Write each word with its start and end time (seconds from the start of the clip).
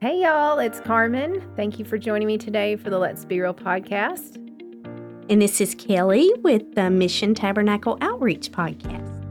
Hey, 0.00 0.22
y'all, 0.22 0.60
it's 0.60 0.80
Karmen. 0.80 1.42
Thank 1.56 1.80
you 1.80 1.84
for 1.84 1.98
joining 1.98 2.28
me 2.28 2.38
today 2.38 2.76
for 2.76 2.88
the 2.88 3.00
Let's 3.00 3.24
Be 3.24 3.40
Real 3.40 3.52
podcast. 3.52 4.36
And 5.28 5.42
this 5.42 5.60
is 5.60 5.74
Kelly 5.74 6.30
with 6.44 6.76
the 6.76 6.88
Mission 6.88 7.34
Tabernacle 7.34 7.98
Outreach 8.00 8.52
Podcast. 8.52 9.26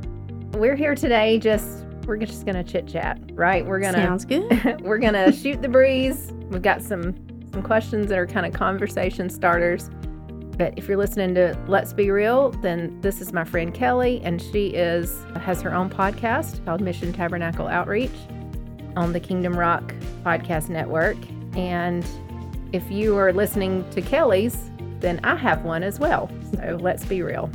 We're 0.57 0.75
here 0.75 0.93
today 0.93 1.39
just 1.39 1.85
we're 2.05 2.17
just 2.17 2.45
gonna 2.45 2.65
chit 2.65 2.85
chat, 2.85 3.17
right? 3.31 3.65
We're 3.65 3.79
gonna 3.79 3.93
Sounds 3.93 4.25
good. 4.25 4.81
we're 4.81 4.97
gonna 4.97 5.31
shoot 5.41 5.61
the 5.61 5.69
breeze. 5.69 6.33
We've 6.49 6.61
got 6.61 6.81
some 6.81 7.15
some 7.49 7.63
questions 7.63 8.09
that 8.09 8.19
are 8.19 8.27
kind 8.27 8.45
of 8.45 8.51
conversation 8.51 9.29
starters. 9.29 9.89
But 10.57 10.73
if 10.75 10.89
you're 10.89 10.97
listening 10.97 11.33
to 11.35 11.57
Let's 11.67 11.93
Be 11.93 12.11
Real, 12.11 12.51
then 12.61 12.99
this 12.99 13.21
is 13.21 13.31
my 13.31 13.45
friend 13.45 13.73
Kelly, 13.73 14.19
and 14.21 14.41
she 14.41 14.67
is 14.71 15.23
has 15.39 15.61
her 15.61 15.73
own 15.73 15.89
podcast 15.89 16.65
called 16.65 16.81
Mission 16.81 17.13
Tabernacle 17.13 17.69
Outreach 17.69 18.11
on 18.95 19.13
the 19.13 19.19
Kingdom 19.19 19.57
Rock 19.57 19.93
Podcast 20.25 20.69
Network. 20.69 21.17
And 21.55 22.05
if 22.73 22.89
you 22.91 23.15
are 23.17 23.33
listening 23.33 23.89
to 23.91 24.01
Kelly's, 24.01 24.69
then 24.99 25.19
I 25.23 25.35
have 25.35 25.63
one 25.63 25.83
as 25.83 25.99
well. 25.99 26.29
So 26.53 26.77
let's 26.81 27.05
be 27.05 27.21
real. 27.21 27.49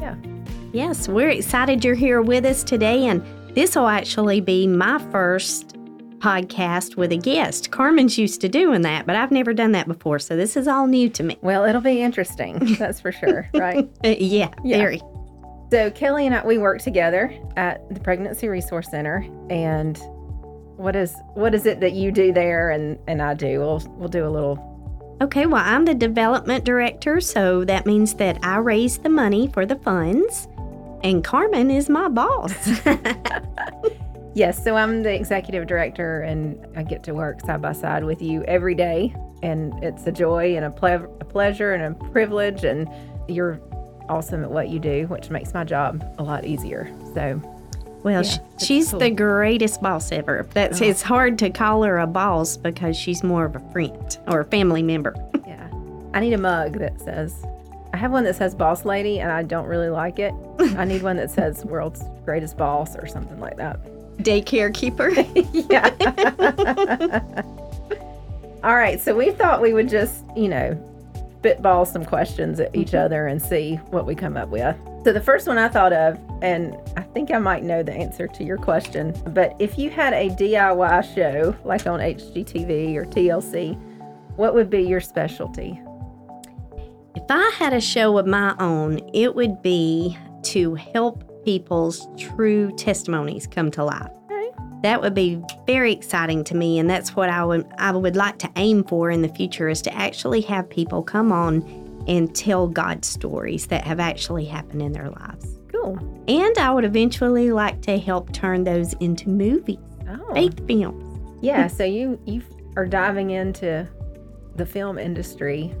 Yeah. 0.00 0.16
Yes, 0.72 1.08
we're 1.08 1.30
excited 1.30 1.84
you're 1.84 1.94
here 1.94 2.22
with 2.22 2.44
us 2.44 2.62
today. 2.64 3.06
And 3.06 3.22
this 3.54 3.76
will 3.76 3.88
actually 3.88 4.40
be 4.40 4.66
my 4.66 4.98
first 5.10 5.76
podcast 6.18 6.96
with 6.96 7.10
a 7.12 7.16
guest. 7.16 7.70
Karmen's 7.72 8.16
used 8.16 8.40
to 8.42 8.48
doing 8.48 8.82
that, 8.82 9.06
but 9.06 9.16
I've 9.16 9.32
never 9.32 9.52
done 9.52 9.72
that 9.72 9.88
before. 9.88 10.18
So 10.20 10.36
this 10.36 10.56
is 10.56 10.68
all 10.68 10.86
new 10.86 11.08
to 11.10 11.22
me. 11.22 11.36
Well, 11.42 11.64
it'll 11.64 11.80
be 11.80 12.00
interesting. 12.00 12.58
That's 12.78 13.00
for 13.00 13.12
sure. 13.12 13.48
Right. 13.54 13.88
Uh, 14.04 14.14
yeah, 14.18 14.50
Yeah. 14.64 14.78
very. 14.78 15.00
So 15.72 15.90
Kelly 15.90 16.26
and 16.26 16.34
I 16.34 16.44
we 16.46 16.58
work 16.58 16.80
together 16.82 17.32
at 17.56 17.92
the 17.92 17.98
Pregnancy 18.00 18.46
Resource 18.48 18.90
Center 18.90 19.26
and 19.50 19.98
what 20.82 20.96
is 20.96 21.14
what 21.34 21.54
is 21.54 21.66
it 21.66 21.80
that 21.80 21.92
you 21.92 22.10
do 22.12 22.32
there 22.32 22.70
and 22.70 22.98
and 23.06 23.22
I 23.22 23.34
do? 23.34 23.60
We'll 23.60 23.82
we'll 23.96 24.08
do 24.08 24.26
a 24.26 24.30
little 24.30 24.68
Okay, 25.20 25.46
well, 25.46 25.62
I'm 25.64 25.84
the 25.84 25.94
development 25.94 26.64
director. 26.64 27.20
So 27.20 27.64
that 27.66 27.86
means 27.86 28.14
that 28.14 28.38
I 28.42 28.56
raise 28.56 28.98
the 28.98 29.08
money 29.08 29.46
for 29.46 29.64
the 29.64 29.76
funds. 29.76 30.48
And 31.04 31.22
Karmen 31.22 31.72
is 31.72 31.88
my 31.88 32.08
boss. 32.08 32.52
Yes, 34.34 34.64
so 34.64 34.76
I'm 34.76 35.02
the 35.02 35.12
executive 35.12 35.66
director 35.66 36.22
and 36.22 36.66
I 36.74 36.82
get 36.84 37.02
to 37.02 37.12
work 37.12 37.42
side 37.42 37.60
by 37.60 37.72
side 37.72 38.02
with 38.04 38.22
you 38.22 38.42
every 38.44 38.74
day 38.74 39.14
and 39.42 39.74
it's 39.84 40.06
a 40.06 40.12
joy 40.12 40.56
and 40.56 40.64
a, 40.64 40.70
ple- 40.70 41.14
a 41.20 41.24
pleasure 41.24 41.74
and 41.74 41.94
a 41.94 42.10
privilege 42.10 42.64
and 42.64 42.88
you're 43.28 43.60
awesome 44.08 44.42
at 44.42 44.50
what 44.50 44.70
you 44.70 44.78
do, 44.78 45.06
which 45.08 45.28
makes 45.28 45.52
my 45.52 45.64
job 45.64 46.02
a 46.18 46.22
lot 46.22 46.46
easier. 46.46 46.90
So, 47.14 47.42
Well, 48.02 48.22
Yeah, 48.22 48.28
sh 48.28 48.38
it's 48.54 48.66
she's 48.66 48.90
cool. 48.90 49.00
the 49.00 49.10
greatest 49.10 49.80
boss 49.82 50.10
ever. 50.12 50.46
That's 50.54 50.80
Oh. 50.82 50.84
it's 50.84 51.02
hard 51.02 51.38
to 51.40 51.50
call 51.50 51.82
her 51.84 51.98
a 51.98 52.06
boss 52.06 52.56
because 52.56 52.96
she's 52.96 53.22
more 53.22 53.44
of 53.44 53.54
a 53.56 53.60
friend 53.72 54.18
or 54.28 54.40
a 54.40 54.44
family 54.44 54.82
member. 54.82 55.14
yeah. 55.46 55.68
I 56.14 56.20
need 56.20 56.32
a 56.32 56.38
mug 56.38 56.78
that 56.78 57.00
says 57.00 57.44
I 57.94 57.98
have 57.98 58.10
one 58.10 58.24
that 58.24 58.34
says 58.36 58.54
boss 58.54 58.84
lady 58.84 59.20
and 59.20 59.30
I 59.30 59.42
don't 59.42 59.66
really 59.66 59.90
like 59.90 60.18
it. 60.18 60.32
I 60.76 60.84
need 60.84 61.02
one 61.02 61.16
that 61.16 61.30
says 61.30 61.64
world's 61.64 62.02
greatest 62.24 62.56
boss 62.56 62.96
or 62.96 63.06
something 63.06 63.38
like 63.38 63.56
that. 63.58 63.78
Daycare 64.18 64.72
keeper. 64.74 65.10
yeah. 65.52 65.90
All 68.64 68.76
right. 68.76 69.00
So 69.00 69.14
we 69.14 69.30
thought 69.30 69.60
we 69.60 69.72
would 69.72 69.88
just, 69.88 70.24
you 70.36 70.48
know, 70.48 70.72
spitball 71.42 71.84
some 71.84 72.04
questions 72.04 72.60
at 72.60 72.74
each 72.74 72.88
mm-hmm. 72.88 73.04
other 73.04 73.26
and 73.26 73.42
see 73.42 73.76
what 73.90 74.06
we 74.06 74.14
come 74.14 74.36
up 74.36 74.48
with. 74.48 74.76
So 75.04 75.12
the 75.12 75.20
first 75.20 75.48
one 75.48 75.58
I 75.58 75.68
thought 75.68 75.92
of, 75.92 76.18
and 76.40 76.76
I 76.96 77.02
think 77.02 77.32
I 77.32 77.38
might 77.38 77.64
know 77.64 77.82
the 77.82 77.92
answer 77.92 78.28
to 78.28 78.44
your 78.44 78.56
question, 78.56 79.12
but 79.28 79.56
if 79.58 79.76
you 79.76 79.90
had 79.90 80.12
a 80.12 80.28
DIY 80.28 81.14
show 81.14 81.56
like 81.64 81.86
on 81.88 81.98
HGTV 81.98 82.96
or 82.96 83.04
TLC, 83.06 83.76
what 84.36 84.54
would 84.54 84.70
be 84.70 84.82
your 84.82 85.00
specialty? 85.00 85.80
if 87.14 87.24
I 87.30 87.50
had 87.56 87.72
a 87.72 87.80
show 87.80 88.18
of 88.18 88.26
my 88.26 88.54
own, 88.58 89.00
it 89.12 89.34
would 89.34 89.62
be 89.62 90.16
to 90.44 90.74
help 90.74 91.44
people's 91.44 92.08
true 92.18 92.72
testimonies 92.76 93.46
come 93.46 93.70
to 93.72 93.84
life. 93.84 94.10
That 94.82 95.00
would 95.00 95.14
be 95.14 95.40
very 95.66 95.92
exciting 95.92 96.42
to 96.44 96.56
me, 96.56 96.78
and 96.78 96.90
that's 96.90 97.14
what 97.14 97.28
I 97.28 97.44
would 97.44 97.66
I 97.78 97.92
would 97.92 98.16
like 98.16 98.38
to 98.40 98.50
aim 98.56 98.84
for 98.84 99.10
in 99.10 99.22
the 99.22 99.28
future 99.28 99.68
is 99.68 99.80
to 99.82 99.94
actually 99.94 100.40
have 100.42 100.68
people 100.68 101.02
come 101.02 101.30
on 101.32 101.62
and 102.08 102.34
tell 102.34 102.66
God 102.66 103.04
stories 103.04 103.66
that 103.68 103.84
have 103.84 104.00
actually 104.00 104.44
happened 104.44 104.82
in 104.82 104.92
their 104.92 105.08
lives. 105.10 105.58
Cool. 105.70 105.98
And 106.26 106.58
I 106.58 106.72
would 106.72 106.84
eventually 106.84 107.52
like 107.52 107.80
to 107.82 107.96
help 107.98 108.32
turn 108.32 108.64
those 108.64 108.92
into 108.94 109.28
movies, 109.28 109.78
Oh. 110.08 110.34
faith 110.34 110.66
films. 110.66 111.20
Yeah, 111.40 111.68
so 111.68 111.84
you 111.84 112.18
you 112.24 112.42
are 112.76 112.86
diving 112.86 113.30
into 113.30 113.86
the 114.56 114.66
film 114.66 114.98
industry 114.98 115.72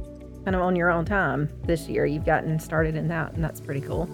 kind 0.44 0.56
of 0.56 0.62
on 0.62 0.74
your 0.76 0.90
own 0.90 1.04
time 1.04 1.48
this 1.64 1.88
year. 1.88 2.06
You've 2.06 2.24
gotten 2.24 2.58
started 2.58 2.96
in 2.96 3.08
that, 3.08 3.32
and 3.34 3.42
that's 3.44 3.60
pretty 3.60 3.80
cool. 3.80 4.08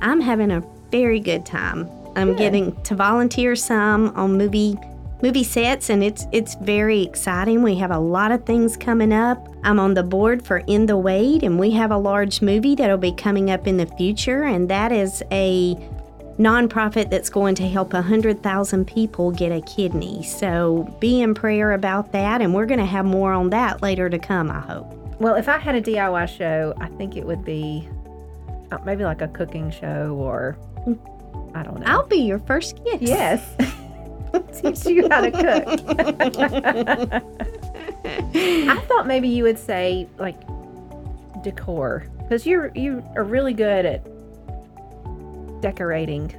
I'm 0.00 0.20
having 0.20 0.50
a 0.50 0.62
very 0.90 1.20
good 1.20 1.44
time. 1.46 1.88
I'm 2.16 2.28
Good. 2.28 2.38
getting 2.38 2.82
to 2.82 2.94
volunteer 2.94 3.56
some 3.56 4.08
on 4.16 4.36
movie 4.38 4.76
movie 5.22 5.44
sets 5.44 5.88
and 5.88 6.04
it's 6.04 6.26
it's 6.32 6.54
very 6.56 7.02
exciting. 7.02 7.62
We 7.62 7.76
have 7.76 7.90
a 7.90 7.98
lot 7.98 8.30
of 8.30 8.44
things 8.44 8.76
coming 8.76 9.12
up. 9.12 9.48
I'm 9.62 9.80
on 9.80 9.94
the 9.94 10.02
board 10.02 10.44
for 10.44 10.58
In 10.66 10.86
the 10.86 10.96
Wade 10.96 11.42
and 11.42 11.58
we 11.58 11.70
have 11.70 11.90
a 11.90 11.96
large 11.96 12.42
movie 12.42 12.74
that'll 12.74 12.98
be 12.98 13.12
coming 13.12 13.50
up 13.50 13.66
in 13.66 13.78
the 13.78 13.86
future 13.86 14.44
and 14.44 14.68
that 14.68 14.92
is 14.92 15.22
a 15.30 15.76
nonprofit 16.38 17.10
that's 17.10 17.30
going 17.30 17.54
to 17.54 17.68
help 17.68 17.92
100,000 17.92 18.84
people 18.86 19.30
get 19.30 19.52
a 19.52 19.60
kidney. 19.62 20.22
So 20.22 20.94
be 21.00 21.20
in 21.22 21.32
prayer 21.34 21.72
about 21.72 22.12
that 22.12 22.42
and 22.42 22.52
we're 22.54 22.66
going 22.66 22.80
to 22.80 22.86
have 22.86 23.04
more 23.04 23.32
on 23.32 23.50
that 23.50 23.82
later 23.82 24.10
to 24.10 24.18
come, 24.18 24.50
I 24.50 24.60
hope. 24.60 24.92
Well, 25.20 25.36
if 25.36 25.48
I 25.48 25.58
had 25.58 25.74
a 25.74 25.80
DIY 25.80 26.28
show, 26.36 26.74
I 26.80 26.88
think 26.88 27.16
it 27.16 27.24
would 27.24 27.44
be 27.44 27.88
uh, 28.72 28.78
maybe 28.84 29.04
like 29.04 29.22
a 29.22 29.28
cooking 29.28 29.70
show 29.70 30.16
or 30.18 30.58
I 31.54 31.62
don't 31.62 31.80
know. 31.80 31.86
I'll 31.86 32.06
be 32.06 32.16
your 32.18 32.38
first 32.40 32.82
guest. 32.84 33.02
yes. 33.02 33.40
Teach 34.60 34.84
you 34.86 35.08
how 35.08 35.20
to 35.20 35.30
cook. 35.30 37.24
I 38.34 38.80
thought 38.88 39.06
maybe 39.06 39.28
you 39.28 39.44
would 39.44 39.58
say 39.58 40.08
like 40.18 40.36
decor 41.42 42.06
because 42.22 42.44
you're 42.46 42.72
you 42.74 43.02
are 43.16 43.22
really 43.24 43.52
good 43.54 43.86
at 43.86 44.04
decorating 45.60 46.34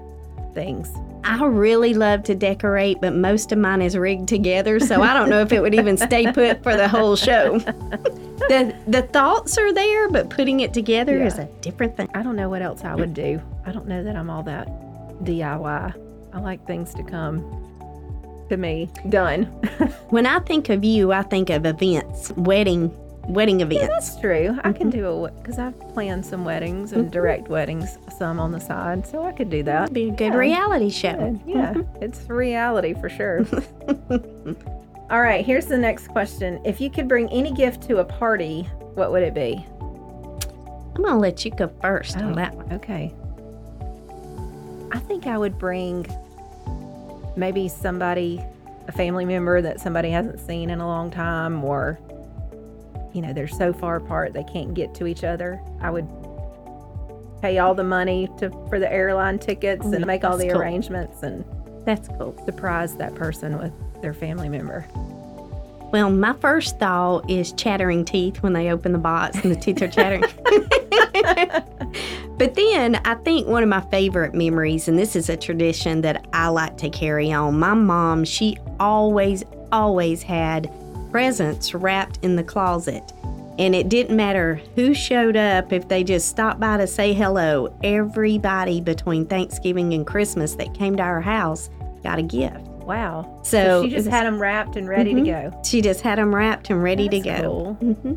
things. 0.53 0.89
I 1.23 1.43
really 1.45 1.93
love 1.95 2.21
to 2.23 2.35
decorate, 2.35 3.01
but 3.01 3.15
most 3.15 3.51
of 3.51 3.57
mine 3.57 3.81
is 3.81 3.97
rigged 3.97 4.27
together, 4.27 4.79
so 4.79 5.01
I 5.01 5.13
don't 5.13 5.29
know 5.29 5.41
if 5.41 5.51
it 5.51 5.59
would 5.59 5.73
even 5.73 5.97
stay 5.97 6.31
put 6.31 6.61
for 6.61 6.75
the 6.75 6.87
whole 6.87 7.15
show. 7.15 7.57
the 7.59 8.75
The 8.87 9.01
thoughts 9.03 9.57
are 9.57 9.73
there, 9.73 10.07
but 10.09 10.29
putting 10.29 10.59
it 10.59 10.73
together 10.73 11.17
Yeah. 11.17 11.25
is 11.25 11.37
a 11.39 11.45
different 11.61 11.97
thing. 11.97 12.09
I 12.13 12.21
don't 12.21 12.35
know 12.35 12.49
what 12.49 12.61
else 12.61 12.83
I 12.83 12.93
would 12.93 13.13
do. 13.15 13.41
I 13.65 13.71
don't 13.71 13.87
know 13.87 14.03
that 14.03 14.15
I'm 14.15 14.29
all 14.29 14.43
that 14.43 14.67
DIY. 15.23 16.01
I 16.33 16.39
like 16.39 16.65
things 16.67 16.93
to 16.95 17.03
come 17.03 17.65
to 18.49 18.57
me 18.57 18.89
done. 19.09 19.45
When 20.09 20.25
I 20.25 20.39
think 20.39 20.69
of 20.69 20.83
you, 20.83 21.11
I 21.11 21.23
think 21.23 21.49
of 21.49 21.65
events, 21.65 22.31
wedding, 22.37 22.91
wedding 23.27 23.61
events. 23.61 23.87
That's 23.87 24.19
true. 24.19 24.57
I 24.63 24.71
can 24.71 24.89
mm-hmm. 24.89 24.99
do 24.99 25.25
a 25.25 25.31
because 25.31 25.59
I've 25.59 25.77
planned 25.89 26.25
some 26.25 26.45
weddings 26.45 26.93
and 26.93 27.03
mm-hmm. 27.03 27.11
direct 27.11 27.47
weddings, 27.49 27.97
some 28.17 28.39
on 28.39 28.51
the 28.51 28.59
side, 28.59 29.05
so 29.05 29.25
I 29.25 29.31
could 29.31 29.49
do 29.49 29.63
that. 29.63 29.83
It'd 29.83 29.93
Be 29.93 30.09
a 30.09 30.11
good 30.11 30.33
Yeah. 30.33 30.37
reality 30.37 30.89
show. 30.89 31.39
Yeah, 31.45 31.73
it's 32.01 32.29
reality 32.29 32.93
for 32.93 33.09
sure. 33.09 33.45
All 35.09 35.21
right, 35.21 35.45
here's 35.45 35.65
the 35.65 35.77
next 35.77 36.07
question. 36.09 36.59
If 36.65 36.79
you 36.79 36.89
could 36.89 37.07
bring 37.07 37.29
any 37.29 37.51
gift 37.51 37.83
to 37.83 37.97
a 37.97 38.05
party, 38.05 38.63
what 38.93 39.11
would 39.11 39.23
it 39.23 39.33
be? 39.33 39.65
I'm 40.95 41.03
gonna 41.03 41.19
let 41.19 41.43
you 41.43 41.51
go 41.51 41.69
first 41.81 42.17
Oh. 42.17 42.25
on 42.25 42.33
that 42.33 42.55
one. 42.55 42.71
Okay. 42.73 43.13
I 44.95 44.99
think 44.99 45.27
I 45.27 45.37
would 45.37 45.59
bring 45.59 46.07
maybe 47.35 47.67
somebody, 47.67 48.41
a 48.87 48.93
family 48.93 49.25
member 49.25 49.61
that 49.61 49.81
somebody 49.81 50.09
hasn't 50.09 50.39
seen 50.39 50.69
in 50.69 50.79
a 50.79 50.87
long 50.87 51.11
time, 51.11 51.61
or, 51.65 51.99
you 53.13 53.21
know, 53.21 53.33
they're 53.33 53.45
so 53.45 53.73
far 53.73 53.97
apart 53.97 54.31
they 54.31 54.45
can't 54.45 54.73
get 54.73 54.95
to 54.95 55.05
each 55.05 55.25
other. 55.25 55.59
I 55.81 55.89
would 55.89 56.07
pay 57.41 57.59
all 57.59 57.75
the 57.75 57.83
money 57.83 58.29
to 58.37 58.49
for 58.69 58.79
the 58.79 58.89
airline 58.89 59.37
tickets 59.37 59.85
and 59.85 60.05
make 60.07 60.23
all 60.23 60.37
the 60.37 60.47
cool. 60.47 60.61
arrangements 60.61 61.23
and 61.23 61.43
That's 61.85 62.07
cool. 62.07 62.41
surprise 62.45 62.95
that 62.95 63.15
person 63.15 63.57
with 63.57 63.73
their 64.01 64.13
family 64.13 64.47
member. 64.47 64.87
Well, 65.91 66.09
my 66.09 66.33
first 66.33 66.79
thought 66.79 67.29
is 67.29 67.51
chattering 67.51 68.05
teeth 68.05 68.41
when 68.41 68.53
they 68.53 68.71
open 68.71 68.93
the 68.93 68.97
box 68.97 69.43
and 69.43 69.53
the 69.53 69.59
teeth 69.59 69.81
are 69.81 69.89
chattering. 69.89 70.23
but 72.37 72.55
then 72.55 72.95
I 73.05 73.15
think 73.15 73.47
one 73.47 73.63
of 73.63 73.69
my 73.69 73.81
favorite 73.91 74.33
memories, 74.33 74.87
and 74.87 74.97
this 74.97 75.15
is 75.15 75.29
a 75.29 75.37
tradition 75.37 76.01
that 76.01 76.25
I 76.33 76.47
like 76.49 76.77
to 76.79 76.89
carry 76.89 77.31
on. 77.31 77.57
My 77.59 77.73
mom, 77.73 78.23
she 78.25 78.57
always, 78.79 79.43
always 79.71 80.21
had 80.23 80.69
presents 81.11 81.73
wrapped 81.73 82.19
in 82.23 82.35
the 82.35 82.43
closet. 82.43 83.03
And 83.57 83.73
it 83.73 83.87
didn't 83.87 84.17
matter 84.17 84.59
who 84.75 84.93
showed 84.93 85.37
up, 85.37 85.71
if 85.71 85.87
they 85.87 86.03
just 86.03 86.27
stopped 86.27 86.59
by 86.59 86.75
to 86.75 86.87
say 86.87 87.13
hello, 87.13 87.73
everybody 87.83 88.81
between 88.81 89.25
Thanksgiving 89.25 89.93
and 89.93 90.05
Christmas 90.05 90.55
that 90.55 90.73
came 90.73 90.97
to 90.97 91.03
our 91.03 91.21
house 91.21 91.69
got 92.03 92.19
a 92.19 92.21
gift. 92.21 92.59
Wow. 92.85 93.39
So, 93.43 93.83
she 93.83 93.89
just 93.91 94.05
was- 94.07 94.13
had 94.13 94.25
them 94.27 94.39
wrapped 94.41 94.75
and 94.75 94.89
ready 94.89 95.13
Mhm. 95.13 95.23
to 95.25 95.31
go. 95.51 95.61
she 95.63 95.81
just 95.81 96.01
had 96.01 96.17
them 96.19 96.35
wrapped 96.35 96.69
and 96.69 96.83
ready 96.83 97.07
to 97.07 97.19
go. 97.21 97.41
cool. 97.41 97.93
hmm 97.93 98.13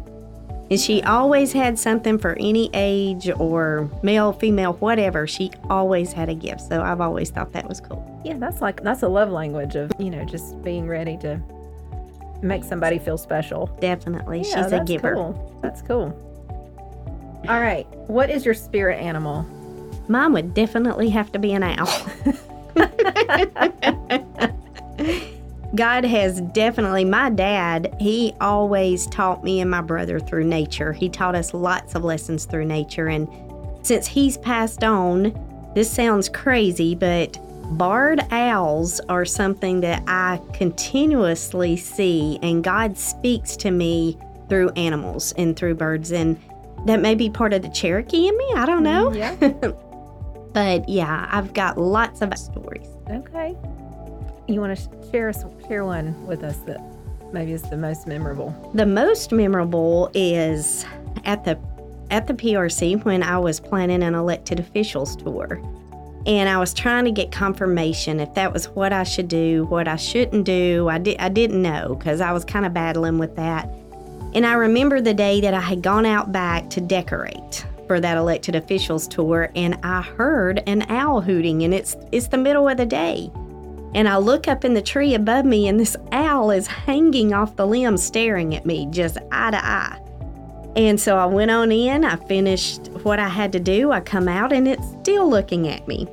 And 0.70 0.79
she 0.79 1.03
always 1.03 1.53
had 1.53 1.79
something 1.79 2.19
for 2.19 2.37
any 2.38 2.69
age 2.75 3.31
or 3.38 3.91
male, 4.03 4.32
female, 4.32 4.75
whatever. 4.75 5.26
She 5.26 5.50
always 5.70 6.12
had 6.12 6.29
a 6.29 6.35
gift. 6.35 6.61
So 6.61 6.82
I've 6.82 7.00
always 7.00 7.31
thought 7.31 7.53
that 7.53 7.67
was 7.67 7.81
cool. 7.81 8.05
Yeah, 8.25 8.37
that's 8.38 8.61
like 8.61 8.82
that's 8.82 9.03
a 9.03 9.09
love 9.09 9.31
language 9.31 9.76
of 9.76 9.93
you 9.99 10.11
know 10.11 10.25
just 10.25 10.61
being 10.62 10.87
ready 10.87 11.17
to 11.19 11.41
make 12.43 12.65
somebody 12.65 12.99
feel 12.99 13.17
special. 13.17 13.67
Definitely. 13.81 14.43
Yeah, 14.43 14.65
She's 14.65 14.73
a 14.73 14.85
giver. 14.85 15.15
Cool. 15.15 15.61
That's 15.62 15.81
cool. 15.82 16.25
All 17.49 17.61
right, 17.61 17.87
what 18.09 18.31
is 18.31 18.44
your 18.44 18.55
spirit 18.55 19.00
animal? 19.00 19.43
Mine 20.09 20.32
would 20.32 20.55
definitely 20.55 21.09
have 21.11 21.31
to 21.32 21.38
be 21.38 21.53
an 21.53 21.62
owl. 21.62 21.87
God 25.75 26.05
has 26.05 26.41
definitely, 26.41 27.05
my 27.05 27.31
dad, 27.31 27.94
he 28.00 28.35
always 28.41 29.06
taught 29.06 29.44
me 29.44 29.61
and 29.61 29.70
my 29.70 29.82
brother 29.82 30.19
through 30.19 30.44
nature. 30.44 30.93
He 30.93 31.09
taught 31.09 31.35
us 31.35 31.53
lots 31.53 31.94
of 31.94 32.05
lessons 32.05 32.47
through 32.47 32.65
nature. 32.65 33.09
And 33.09 33.29
since 33.82 34.06
he's 34.06 34.38
passed 34.38 34.82
on, 34.82 35.35
this 35.75 35.91
sounds 35.91 36.29
crazy, 36.29 36.94
but 36.94 37.38
barred 37.76 38.20
owls 38.31 38.99
are 39.09 39.26
something 39.26 39.81
that 39.82 40.03
I 40.06 40.41
continuously 40.55 41.76
see, 41.76 42.38
and 42.43 42.64
God 42.64 42.97
speaks 42.97 43.55
to 43.59 43.71
me 43.71 44.19
through 44.49 44.71
animals 44.71 45.32
and 45.37 45.55
through 45.55 45.75
birds. 45.75 46.12
And 46.12 46.41
that 46.87 47.00
may 47.00 47.14
be 47.14 47.29
part 47.29 47.53
of 47.53 47.61
the 47.61 47.69
Cherokee 47.69 48.26
in 48.26 48.38
me. 48.38 48.53
I 48.56 48.64
don't 48.64 48.85
mm, 48.85 48.85
know. 48.85 49.12
Yeah. 49.12 49.73
But 50.53 50.88
yeah, 50.88 51.29
I've 51.31 51.53
got 51.53 51.79
lots 51.79 52.23
of 52.23 52.37
stories. 52.37 52.88
Okay. 53.09 53.56
You 54.49 54.62
want 54.62 54.79
to 54.79 55.11
share 55.11 55.31
share 55.69 55.85
one 55.85 56.27
with 56.27 56.43
us 56.43 56.56
that 56.61 56.81
maybe 57.35 57.53
is 57.53 57.61
the 57.62 57.77
most 57.77 58.06
memorable? 58.06 58.71
The 58.73 58.87
most 58.87 59.31
memorable 59.31 60.11
is 60.15 60.87
at 61.27 61.45
the 61.45 61.59
at 62.11 62.27
the 62.27 62.33
PRC 62.33 63.05
when 63.05 63.23
I 63.23 63.37
was 63.39 63.61
planning 63.61 64.03
an 64.03 64.15
elected 64.15 64.59
officials 64.59 65.17
tour. 65.17 65.61
And 66.25 66.49
I 66.49 66.56
was 66.56 66.73
trying 66.73 67.05
to 67.05 67.11
get 67.11 67.31
confirmation 67.31 68.21
if 68.21 68.33
that 68.35 68.55
was 68.55 68.71
what 68.71 68.91
I 68.91 69.03
should 69.03 69.29
do, 69.29 69.67
what 69.67 69.87
I 69.87 69.97
shouldn't 69.97 70.47
do. 70.47 70.89
I 70.89 70.97
did 70.97 71.19
I 71.19 71.29
didn't 71.29 71.61
know 71.61 71.97
cuz 71.97 72.23
I 72.23 72.33
was 72.33 72.47
kind 72.47 72.65
of 72.65 72.73
battling 72.73 73.19
with 73.19 73.37
that. 73.37 73.69
And 74.33 74.47
I 74.47 74.55
remember 74.55 75.03
the 75.03 75.12
day 75.12 75.43
that 75.43 75.53
I 75.53 75.61
had 75.61 75.83
gone 75.83 76.06
out 76.06 76.33
back 76.33 76.71
to 76.71 76.81
decorate 76.81 77.67
for 77.87 78.00
that 78.00 78.17
elected 78.17 78.56
officials 78.56 79.06
tour 79.09 79.50
and 79.55 79.79
I 79.83 80.00
heard 80.00 80.62
an 80.67 80.87
owl 80.89 81.21
hooting 81.21 81.65
and 81.65 81.75
it's 81.75 81.99
it's 82.12 82.29
the 82.29 82.39
middle 82.39 82.67
of 82.67 82.79
the 82.79 82.87
day. 82.87 83.31
And 83.94 84.08
I 84.08 84.19
look 84.19 84.49
up 84.49 84.64
in 84.64 84.75
the 84.75 84.82
tree 84.82 85.14
above 85.14 85.44
me, 85.44 85.69
and 85.69 85.81
this 85.81 85.96
owl 86.12 86.50
is 86.50 86.67
hanging 86.67 87.32
off 87.32 87.56
the 87.56 87.67
limb, 87.67 87.96
staring 87.96 88.55
at 88.55 88.67
me, 88.67 88.87
just 88.90 89.19
eye 89.32 89.50
to 89.50 89.64
eye. 89.64 89.99
And 90.76 91.00
so 91.00 91.17
I 91.17 91.26
went 91.26 91.50
on 91.50 91.73
in, 91.73 92.05
I 92.05 92.17
finished 92.17 92.88
what 93.02 93.19
I 93.19 93.29
had 93.29 93.52
to 93.52 93.61
do. 93.61 93.90
I 93.90 94.00
come 94.00 94.29
out, 94.29 94.52
and 94.52 94.69
it's 94.69 94.87
still 95.00 95.29
looking 95.29 95.69
at 95.69 95.88
me. 95.88 96.06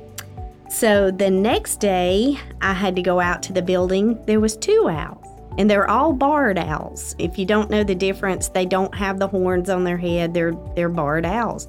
So 0.70 1.10
the 1.10 1.30
next 1.30 1.76
day, 1.76 2.38
I 2.60 2.72
had 2.72 2.96
to 2.96 3.02
go 3.02 3.20
out 3.20 3.42
to 3.44 3.52
the 3.52 3.62
building. 3.62 4.20
There 4.26 4.40
was 4.40 4.56
two 4.56 4.88
owls, 4.88 5.24
and 5.58 5.70
they're 5.70 5.88
all 5.88 6.12
barred 6.12 6.58
owls. 6.58 7.14
If 7.18 7.38
you 7.38 7.46
don't 7.46 7.70
know 7.70 7.84
the 7.84 7.94
difference, 7.94 8.48
they 8.48 8.66
don't 8.66 8.94
have 8.94 9.18
the 9.18 9.28
horns 9.28 9.70
on 9.70 9.84
their 9.84 9.96
head. 9.96 10.34
They're 10.34 10.56
they're 10.74 10.88
barred 10.88 11.26
owls. 11.26 11.68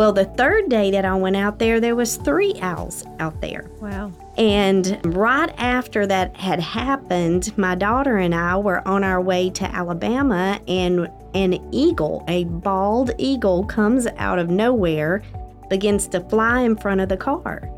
Well, 0.00 0.14
the 0.14 0.24
third 0.24 0.70
day 0.70 0.90
that 0.92 1.04
I 1.04 1.14
went 1.14 1.36
out 1.36 1.58
there, 1.58 1.78
there 1.78 1.94
was 1.94 2.16
three 2.16 2.54
owls 2.62 3.04
out 3.18 3.38
there. 3.42 3.70
Wow. 3.82 4.10
And 4.38 4.98
right 5.14 5.52
after 5.58 6.06
that 6.06 6.34
had 6.34 6.58
happened, 6.58 7.52
my 7.58 7.74
daughter 7.74 8.16
and 8.16 8.34
I 8.34 8.56
were 8.56 8.80
on 8.88 9.04
our 9.04 9.20
way 9.20 9.50
to 9.50 9.64
Alabama, 9.64 10.58
and 10.66 11.10
an 11.34 11.68
eagle, 11.70 12.24
a 12.28 12.44
bald 12.44 13.10
eagle, 13.18 13.66
comes 13.66 14.06
out 14.16 14.38
of 14.38 14.48
nowhere, 14.48 15.22
begins 15.68 16.08
to 16.08 16.20
fly 16.30 16.62
in 16.62 16.78
front 16.78 17.02
of 17.02 17.10
the 17.10 17.18
car. 17.18 17.68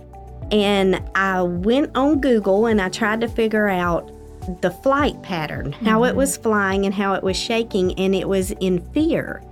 And 0.53 1.03
I 1.17 1.43
went 1.43 1.91
on 1.97 2.21
Google 2.21 2.67
and 2.67 2.81
I 2.81 2.89
tried 2.89 3.21
to 3.23 3.29
figure 3.29 3.69
out 3.69 4.13
the 4.61 4.71
flight 4.71 5.21
pattern, 5.25 5.73
how 5.73 6.05
it 6.05 6.11
mm-hmm. 6.11 6.19
was 6.19 6.37
flying 6.37 6.87
and 6.87 6.95
how 6.95 7.15
it 7.15 7.25
was 7.25 7.37
shaking, 7.37 7.99
and 7.99 8.15
it 8.15 8.29
was 8.29 8.53
in 8.53 8.79
fear. 8.93 9.43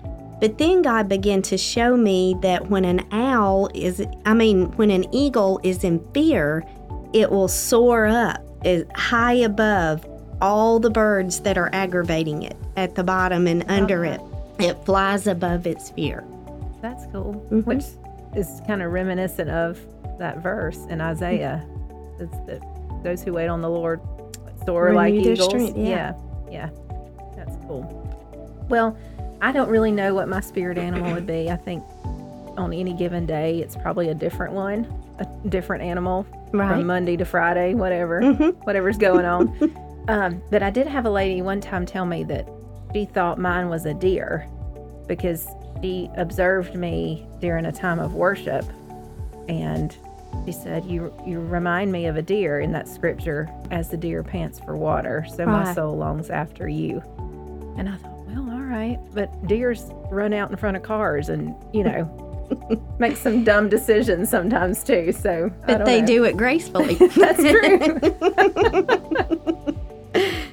But 0.41 0.59
then 0.59 0.83
God 0.83 1.09
began 1.09 1.43
to 1.43 1.59
show 1.59 1.97
me 1.97 2.35
that 2.41 2.71
when 2.71 2.85
an 2.85 3.07
owl 3.13 3.69
is, 3.75 4.03
I 4.25 4.33
mean, 4.35 4.73
when 4.77 4.91
an 4.91 5.13
eagle 5.15 5.61
is 5.63 5.85
in 5.85 5.99
fear, 6.15 6.65
it 7.13 7.31
will 7.31 7.49
soar 7.49 8.07
up 8.07 8.39
high 8.95 9.35
above 9.35 10.07
all 10.41 10.79
the 10.81 10.91
birds 10.91 11.41
that 11.41 11.59
are 11.59 11.69
aggravating 11.73 12.43
it 12.43 12.57
at 12.77 12.95
the 12.95 13.05
bottom 13.05 13.47
and 13.47 13.65
under 13.71 14.03
that. 14.03 14.21
it. 14.59 14.71
It 14.71 14.85
flies 14.85 15.27
above 15.27 15.67
its 15.67 15.91
fear. 15.91 16.25
That's 16.81 17.05
cool. 17.13 17.45
Mhm. 17.51 17.65
Which 17.67 17.85
is 18.35 18.61
kind 18.67 18.81
of 18.83 18.93
reminiscent 18.93 19.51
of 19.51 19.79
that 20.19 20.43
verse 20.43 20.79
in 20.89 21.01
Isaiah. 21.01 21.63
It's 22.19 22.37
the 22.47 22.61
those 23.03 23.23
who 23.23 23.33
wait 23.33 23.49
on 23.49 23.61
the 23.63 23.69
Lord 23.71 24.01
soar 24.67 24.93
like 24.93 25.13
Renew 25.13 25.25
their 25.25 25.33
eagles. 25.35 25.49
strength, 25.49 25.77
yeah. 25.79 26.13
yeah. 26.51 26.69
That's 27.35 27.57
cool. 27.67 27.83
Well, 28.69 28.97
I 29.43 29.53
don't 29.53 29.69
really 29.71 29.93
know 29.93 30.15
what 30.15 30.29
my 30.29 30.41
spirit 30.41 30.79
animal 30.79 31.13
would 31.13 31.27
be. 31.27 31.51
I 31.51 31.57
think 31.57 31.83
on 32.59 32.73
any 32.73 32.93
given 32.93 33.27
day 33.27 33.61
it's 33.61 33.77
probably 33.77 34.09
a 34.11 34.15
different 34.15 34.53
one, 34.53 34.87
a 35.19 35.27
different 35.49 35.83
animal 35.83 36.27
Right. 36.53 36.69
from 36.79 36.87
Monday 36.87 37.17
to 37.17 37.25
Friday, 37.25 37.75
whatever, 37.75 38.21
Mhm. 38.21 38.55
whatever's 38.67 38.99
going 38.99 39.25
on. 39.25 39.53
um, 40.09 40.43
but 40.51 40.63
I 40.63 40.71
did 40.71 40.87
have 40.89 41.07
a 41.07 41.11
lady 41.11 41.41
one 41.43 41.61
time 41.61 41.87
tell 41.87 42.05
me 42.05 42.25
that 42.25 42.49
she 42.93 43.05
thought 43.05 43.39
mine 43.39 43.69
was 43.69 43.87
a 43.87 43.95
deer 43.95 44.47
because 45.07 45.49
she 45.81 46.11
observed 46.17 46.75
me 46.75 47.27
during 47.41 47.65
a 47.67 47.73
time 47.73 47.99
of 48.01 48.15
worship, 48.15 48.65
and 49.49 49.97
she 50.45 50.53
said, 50.53 50.85
"You 50.85 51.13
you 51.27 51.41
remind 51.41 51.93
me 51.93 52.07
of 52.07 52.17
a 52.17 52.23
deer 52.23 52.61
in 52.61 52.73
that 52.73 52.89
scripture, 52.89 53.49
as 53.71 53.89
the 53.89 53.97
deer 53.97 54.23
pants 54.23 54.59
for 54.61 54.77
water, 54.77 55.25
so 55.29 55.47
my 55.47 55.73
soul 55.73 55.97
longs 55.97 56.31
after 56.31 56.69
you." 56.69 57.03
And 57.79 57.89
I 57.89 57.95
thought, 57.97 58.20
right, 58.71 58.99
but 59.13 59.47
deers 59.47 59.91
run 60.11 60.33
out 60.33 60.51
in 60.51 60.57
front 60.57 60.77
of 60.77 60.83
cars, 60.83 61.29
and 61.29 61.55
you 61.73 61.85
know. 61.85 62.27
make 62.99 63.17
some 63.17 63.45
dumb 63.45 63.69
decisions 63.69 64.29
sometimes 64.29 64.83
too. 64.83 65.13
So, 65.13 65.53
But 65.69 65.85
they 65.85 66.01
know. 66.01 66.07
do 66.09 66.25
it 66.25 66.37
gracefully. 66.37 66.95
That's 67.17 67.41
true. 67.41 68.01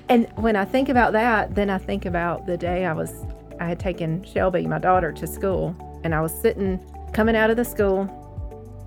and 0.08 0.28
when 0.36 0.56
I 0.56 0.64
think 0.64 0.90
about 0.90 1.14
that, 1.14 1.56
then 1.56 1.72
I 1.72 1.80
think 1.80 2.06
about 2.06 2.46
the 2.46 2.56
day 2.56 2.86
I 2.86 2.94
was 2.94 3.26
I 3.60 3.66
had 3.66 3.80
taken 3.80 4.24
Shelby, 4.24 4.68
my 4.68 4.78
daughter, 4.78 5.12
to 5.14 5.26
school, 5.26 5.76
and 6.04 6.14
I 6.14 6.22
was 6.22 6.32
sitting 6.40 6.80
coming 7.14 7.36
out 7.36 7.50
of 7.50 7.58
the 7.58 7.66
school. 7.66 8.08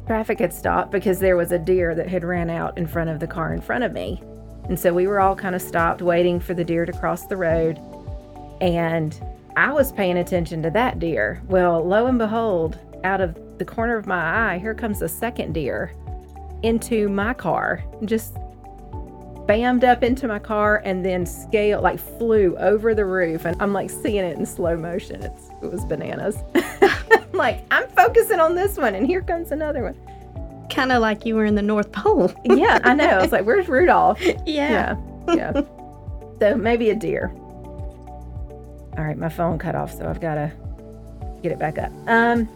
Traffic 0.07 0.39
had 0.39 0.53
stopped 0.53 0.93
because 0.93 1.19
there 1.19 1.37
was 1.37 1.51
a 1.51 1.59
deer 1.59 1.95
that 1.97 2.09
had 2.09 2.25
ran 2.25 2.49
out 2.49 2.79
in 2.79 2.87
front 2.87 3.11
of 3.11 3.19
the 3.19 3.27
car 3.27 3.53
in 3.53 3.61
front 3.61 3.83
of 3.83 3.93
me. 3.93 4.23
And 4.69 4.79
so 4.79 4.95
we 4.95 5.09
were 5.09 5.19
all 5.21 5.35
kind 5.35 5.57
of 5.57 5.63
stopped 5.63 6.01
waiting 6.01 6.39
for 6.39 6.55
the 6.55 6.63
deer 6.65 6.87
to 6.87 6.93
cross 6.93 7.27
the 7.27 7.37
road. 7.37 7.81
And 8.61 9.19
I 9.57 9.73
was 9.73 9.93
paying 9.93 10.19
attention 10.19 10.63
to 10.63 10.71
that 10.71 10.99
deer. 10.99 11.43
Well, 11.49 11.85
lo 11.87 12.07
and 12.07 12.19
behold, 12.19 12.79
out 13.05 13.21
of 13.21 13.37
the 13.59 13.65
corner 13.65 13.97
of 13.97 14.07
my 14.07 14.53
eye, 14.55 14.59
here 14.59 14.75
comes 14.75 15.03
a 15.03 15.09
second 15.09 15.53
deer 15.53 15.93
into 16.63 17.09
my 17.09 17.33
car, 17.35 17.83
just 18.05 18.35
bammed 19.47 19.83
up 19.83 20.03
into 20.05 20.29
my 20.29 20.39
car 20.39 20.81
and 20.85 21.05
then 21.05 21.27
scaled, 21.27 21.83
like 21.83 21.99
flew 21.99 22.57
over 22.59 22.95
the 22.95 23.05
roof. 23.05 23.45
And 23.47 23.61
I'm 23.61 23.73
like 23.73 23.91
seeing 23.91 24.25
it 24.25 24.37
in 24.39 24.47
slow 24.47 24.77
motion. 24.77 25.23
It's, 25.23 25.49
it 25.63 25.73
was 25.73 25.85
bananas. 25.87 26.37
I'm 26.55 27.33
like, 27.33 27.65
I'm 27.71 27.89
focusing 27.89 28.39
on 28.41 28.55
this 28.55 28.77
one, 28.77 28.95
and 28.95 29.07
here 29.07 29.23
comes 29.23 29.51
another 29.51 29.83
one. 29.83 30.69
kind 30.71 30.93
of 30.93 31.01
like 31.01 31.27
you 31.27 31.35
were 31.35 31.45
in 31.47 31.55
the 31.55 31.63
North 31.63 31.91
Pole. 31.93 32.33
Yeah, 32.45 32.79
I 32.85 32.95
know. 32.95 33.09
I 33.09 33.23
was 33.23 33.33
like, 33.33 33.45
where's 33.45 33.69
Rudolph? 33.69 34.21
yeah. 34.23 34.37
Yeah, 34.47 35.35
yeah. 35.35 35.63
so 36.39 36.57
maybe 36.57 36.91
a 36.91 36.95
deer. 36.95 37.35
All 38.97 39.05
right, 39.05 39.17
my 39.17 39.29
phone 39.29 39.59
cut 39.59 39.75
off, 39.75 39.97
so 39.97 40.09
I've 40.09 40.21
got 40.21 40.35
to 40.35 40.53
get 41.43 41.53
it 41.53 41.59
back 41.59 41.79
up. 41.79 41.93
Um, 42.07 42.49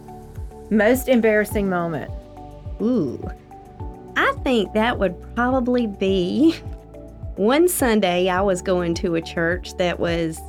most 0.70 1.08
embarrassing 1.08 1.68
moment. 1.68 2.10
Ooh. 2.80 3.22
I 4.16 4.32
think 4.42 4.72
that 4.74 4.98
would 4.98 5.14
probably 5.34 5.86
be 5.86 6.52
one 7.36 7.68
Sunday 7.68 8.28
I 8.28 8.40
was 8.42 8.62
going 8.62 8.94
to 8.94 9.16
a 9.16 9.20
church 9.20 9.76
that 9.76 9.98
was 9.98 10.40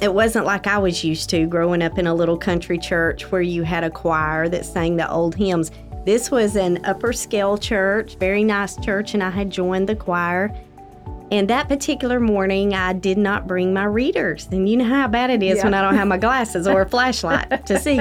it 0.00 0.12
wasn't 0.12 0.44
like 0.46 0.66
I 0.66 0.78
was 0.78 1.04
used 1.04 1.30
to 1.30 1.46
growing 1.46 1.80
up 1.80 1.96
in 1.96 2.08
a 2.08 2.14
little 2.14 2.36
country 2.36 2.76
church 2.76 3.30
where 3.30 3.40
you 3.42 3.62
had 3.62 3.84
a 3.84 3.90
choir 3.90 4.48
that 4.48 4.66
sang 4.66 4.96
the 4.96 5.08
old 5.08 5.36
hymns. 5.36 5.70
This 6.04 6.28
was 6.28 6.56
an 6.56 6.84
upper 6.84 7.12
scale 7.12 7.56
church, 7.56 8.16
very 8.16 8.42
nice 8.42 8.76
church, 8.78 9.14
and 9.14 9.22
I 9.22 9.30
had 9.30 9.48
joined 9.50 9.88
the 9.88 9.94
choir. 9.94 10.52
And 11.32 11.48
that 11.48 11.66
particular 11.66 12.20
morning, 12.20 12.74
I 12.74 12.92
did 12.92 13.16
not 13.16 13.46
bring 13.46 13.72
my 13.72 13.84
readers. 13.84 14.46
And 14.52 14.68
you 14.68 14.76
know 14.76 14.84
how 14.84 15.08
bad 15.08 15.30
it 15.30 15.42
is 15.42 15.56
Yeah. 15.56 15.64
when 15.64 15.72
I 15.74 15.80
don't 15.80 15.94
have 15.94 16.06
my 16.06 16.18
glasses 16.18 16.68
or 16.68 16.82
a 16.82 16.88
flashlight 16.94 17.64
to 17.66 17.78
see. 17.78 18.00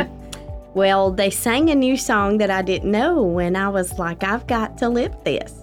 Well, 0.74 1.12
they 1.12 1.30
sang 1.30 1.70
a 1.70 1.76
new 1.76 1.96
song 1.96 2.40
that 2.40 2.52
I 2.52 2.62
didn't 2.62 2.92
know, 2.92 3.40
and 3.40 3.58
I 3.58 3.70
was 3.70 3.98
like, 3.98 4.24
I've 4.26 4.46
got 4.48 4.78
to 4.80 4.90
lip 4.90 5.24
this. 5.24 5.54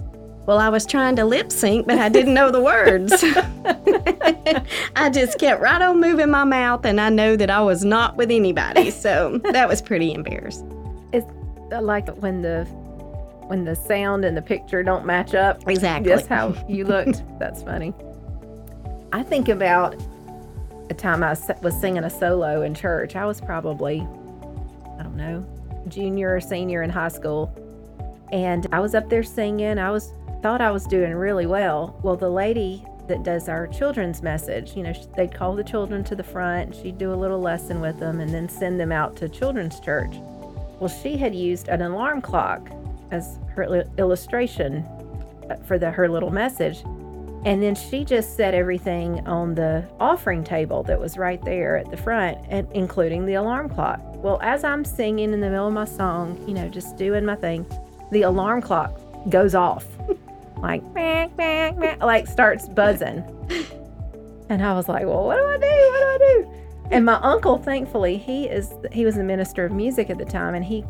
Well, 0.47 0.59
I 0.59 0.71
was 0.71 0.87
trying 0.87 1.17
to 1.17 1.27
lip 1.27 1.53
sync, 1.53 1.87
but 1.87 1.99
I 1.99 2.09
didn't 2.09 2.33
know 2.33 2.51
the 2.51 2.61
words. 2.63 3.13
I 4.97 5.11
just 5.11 5.39
kept 5.39 5.61
right 5.61 5.81
on 5.83 6.01
moving 6.01 6.31
my 6.31 6.45
mouth, 6.45 6.87
and 6.87 6.99
I 7.01 7.11
know 7.11 7.37
that 7.37 7.51
I 7.51 7.61
was 7.61 7.85
not 7.85 8.17
with 8.17 8.31
anybody. 8.31 8.91
So 8.91 9.39
that 9.53 9.69
was 9.69 9.83
pretty 9.83 10.13
embarrassing. 10.15 11.09
It's 11.13 11.27
uh, 11.71 11.83
like 11.83 12.09
when 12.17 12.41
the 12.41 12.67
when 13.49 13.65
the 13.65 13.75
sound 13.75 14.25
and 14.25 14.37
the 14.37 14.43
picture 14.43 14.83
don't 14.83 15.05
match 15.05 15.35
up. 15.35 15.67
Exactly. 15.67 16.11
That's 16.11 16.27
how 16.27 16.55
you 16.69 16.85
looked. 16.85 17.23
That's 17.39 17.63
funny. 17.63 17.95
I 19.13 19.23
think 19.23 19.49
about 19.49 19.97
a 20.91 20.95
time 20.95 21.23
I 21.23 21.37
was 21.63 21.81
singing 21.81 22.05
a 22.05 22.11
solo 22.11 22.63
in 22.63 22.75
church. 22.75 23.17
I 23.17 23.25
was 23.25 23.41
probably, 23.41 24.01
I 24.99 25.03
don't 25.03 25.17
know, 25.17 25.47
junior 25.89 26.37
or 26.37 26.41
senior 26.41 26.83
in 26.83 26.91
high 26.91 27.09
school. 27.09 27.55
And 28.33 28.67
I 28.71 28.81
was 28.81 28.95
up 28.95 29.09
there 29.09 29.23
singing. 29.23 29.79
I 29.79 29.91
was 29.91 30.13
thought 30.43 30.61
I 30.61 30.71
was 30.71 30.85
doing 30.87 31.15
really 31.15 31.47
well. 31.47 31.99
Well, 32.03 32.17
the 32.17 32.31
lady 32.31 32.85
that 33.09 33.23
does 33.23 33.49
our 33.49 33.67
children's 33.67 34.23
message, 34.23 34.77
you 34.77 34.83
know, 34.83 34.93
they'd 35.17 35.35
call 35.35 35.57
the 35.57 35.65
children 35.65 36.05
to 36.05 36.15
the 36.15 36.23
front 36.23 36.75
she'd 36.75 36.99
do 36.99 37.13
a 37.13 37.17
little 37.17 37.41
lesson 37.41 37.81
with 37.81 37.99
them 37.99 38.21
and 38.21 38.33
then 38.33 38.47
send 38.49 38.79
them 38.79 38.93
out 38.93 39.17
to 39.17 39.29
children's 39.31 39.81
church. 39.81 40.15
Well, 40.79 40.91
she 40.91 41.17
had 41.17 41.35
used 41.35 41.69
an 41.69 41.81
alarm 41.81 42.21
clock 42.21 42.69
as 43.11 43.39
her 43.55 43.85
illustration 43.99 44.85
uh, 45.51 45.57
for 45.67 45.79
the 45.79 45.91
her 45.91 46.09
little 46.09 46.31
message. 46.31 46.83
And 47.45 47.63
then 47.63 47.75
she 47.75 48.05
just 48.05 48.37
set 48.37 48.53
everything 48.53 49.27
on 49.27 49.55
the 49.55 49.85
offering 50.01 50.43
table 50.43 50.83
that 50.85 50.99
was 50.99 51.17
right 51.17 51.43
there 51.45 51.77
at 51.77 51.91
the 51.91 51.97
front, 51.97 52.39
and 52.49 52.67
including 52.73 53.27
the 53.27 53.35
alarm 53.35 53.69
clock. 53.69 54.01
Well, 54.17 54.41
as 54.43 54.65
I'm 54.65 54.85
singing 54.85 55.33
in 55.33 55.41
the 55.41 55.49
middle 55.49 55.69
of 55.69 55.73
my 55.73 55.85
song, 55.85 56.43
you 56.49 56.55
know, 56.55 56.69
just 56.69 56.97
doing 56.97 57.25
my 57.25 57.37
thing, 57.37 57.65
the 58.11 58.23
alarm 58.23 58.63
clock 58.63 59.01
goes 59.31 59.55
off. 59.55 59.87
like, 60.59 60.83
bang, 60.93 61.31
bang, 61.37 61.79
bang, 61.79 61.99
like 62.01 62.27
starts 62.27 62.69
buzzing. 62.69 63.25
And 64.49 64.65
I 64.65 64.75
was 64.75 64.89
like, 64.89 65.05
well, 65.05 65.25
what 65.25 65.37
do 65.37 65.45
I 65.45 65.59
do? 65.59 65.67
What 65.67 66.01
do 66.01 66.07
I 66.07 66.19
do? 66.19 66.59
And 66.91 67.05
my 67.05 67.21
uncle, 67.23 67.59
thankfully, 67.59 68.17
he 68.17 68.47
is 68.47 68.73
he 68.91 69.05
was 69.05 69.17
the 69.17 69.25
minister 69.25 69.65
of 69.67 69.73
music 69.73 70.09
at 70.09 70.19
the 70.19 70.25
time, 70.25 70.55
and 70.55 70.65
he 70.65 70.85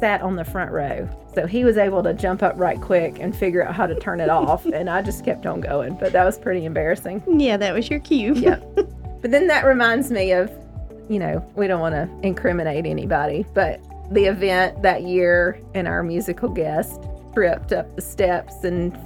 sat 0.00 0.20
on 0.22 0.36
the 0.36 0.44
front 0.44 0.70
row. 0.72 1.08
So 1.34 1.46
he 1.46 1.64
was 1.64 1.76
able 1.76 2.02
to 2.02 2.14
jump 2.14 2.42
up 2.42 2.54
right 2.56 2.80
quick 2.80 3.18
and 3.20 3.36
figure 3.36 3.62
out 3.66 3.74
how 3.74 3.86
to 3.86 3.94
turn 3.94 4.20
it 4.20 4.28
off. 4.30 4.64
And 4.72 4.88
I 4.90 5.02
just 5.02 5.24
kept 5.24 5.46
on 5.46 5.60
going. 5.60 5.94
But 5.94 6.12
that 6.12 6.24
was 6.24 6.38
pretty 6.38 6.64
embarrassing. 6.64 7.22
Yeah, 7.40 7.56
that 7.58 7.74
was 7.74 7.88
your 7.90 8.00
cue. 8.00 8.34
Yeah. 8.34 8.58
But 9.22 9.30
then 9.32 9.48
that 9.48 9.64
reminds 9.64 10.10
me 10.10 10.30
of, 10.32 10.52
you 11.08 11.18
know, 11.18 11.44
we 11.56 11.66
don't 11.66 11.80
want 11.80 11.94
to 11.94 12.08
incriminate 12.26 12.86
anybody, 12.86 13.44
but 13.54 13.80
the 14.12 14.26
event 14.26 14.82
that 14.82 15.02
year 15.02 15.58
and 15.74 15.88
our 15.88 16.02
musical 16.04 16.48
guest 16.48 17.00
tripped 17.34 17.72
up 17.72 17.96
the 17.96 18.02
steps 18.02 18.62
and 18.62 18.96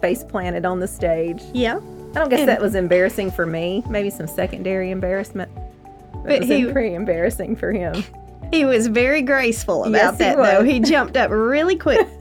face 0.00 0.24
planted 0.24 0.64
on 0.64 0.80
the 0.80 0.88
stage. 0.88 1.42
Yeah. 1.52 1.76
I 1.76 2.14
don't 2.14 2.28
guess 2.28 2.40
And- 2.40 2.48
that 2.48 2.60
was 2.60 2.74
embarrassing 2.74 3.30
for 3.30 3.46
me. 3.46 3.84
Maybe 3.88 4.10
some 4.10 4.26
secondary 4.26 4.90
embarrassment. 4.90 5.50
But 5.54 6.24
But 6.24 6.32
it 6.32 6.40
was 6.40 6.48
he- 6.48 6.72
pretty 6.72 6.94
embarrassing 6.94 7.54
for 7.54 7.70
him. 7.70 8.02
He 8.50 8.64
was 8.64 8.86
very 8.86 9.22
graceful 9.22 9.84
about 9.84 9.92
Yes, 9.92 10.18
that, 10.18 10.36
though. 10.36 10.64
He 10.64 10.80
jumped 10.92 11.16
up 11.16 11.30
really 11.30 11.76
quick. 11.76 12.06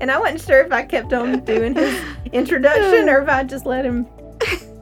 And 0.00 0.10
I 0.10 0.18
wasn't 0.18 0.42
sure 0.42 0.60
if 0.60 0.70
I 0.70 0.82
kept 0.82 1.14
on 1.14 1.40
doing 1.44 1.74
his 1.74 1.98
introduction 2.32 3.08
or 3.08 3.22
if 3.22 3.28
I 3.28 3.42
just 3.42 3.64
let 3.64 3.84
him, 3.84 4.06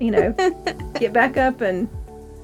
you 0.00 0.10
know, 0.10 0.32
get 0.98 1.12
back 1.12 1.36
up 1.36 1.60
and 1.60 1.88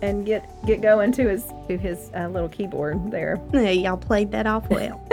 and 0.01 0.25
get 0.25 0.49
get 0.65 0.81
going 0.81 1.11
to 1.13 1.29
his 1.29 1.45
to 1.67 1.77
his 1.77 2.11
uh, 2.17 2.29
little 2.29 2.49
keyboard 2.49 3.11
there. 3.11 3.41
Yeah, 3.53 3.71
y'all 3.71 3.97
played 3.97 4.31
that 4.31 4.47
off 4.47 4.69
well. 4.71 5.05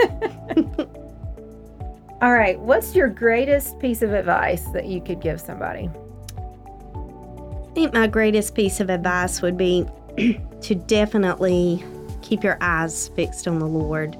All 2.22 2.32
right, 2.32 2.58
what's 2.60 2.94
your 2.94 3.08
greatest 3.08 3.78
piece 3.80 4.00
of 4.02 4.12
advice 4.12 4.64
that 4.72 4.86
you 4.86 5.00
could 5.00 5.20
give 5.20 5.40
somebody? 5.40 5.90
I 6.36 7.74
think 7.74 7.92
my 7.94 8.06
greatest 8.06 8.54
piece 8.54 8.78
of 8.78 8.90
advice 8.90 9.42
would 9.42 9.58
be 9.58 9.86
to 10.62 10.74
definitely 10.74 11.84
keep 12.22 12.42
your 12.42 12.58
eyes 12.60 13.08
fixed 13.08 13.46
on 13.46 13.58
the 13.58 13.66
Lord. 13.66 14.16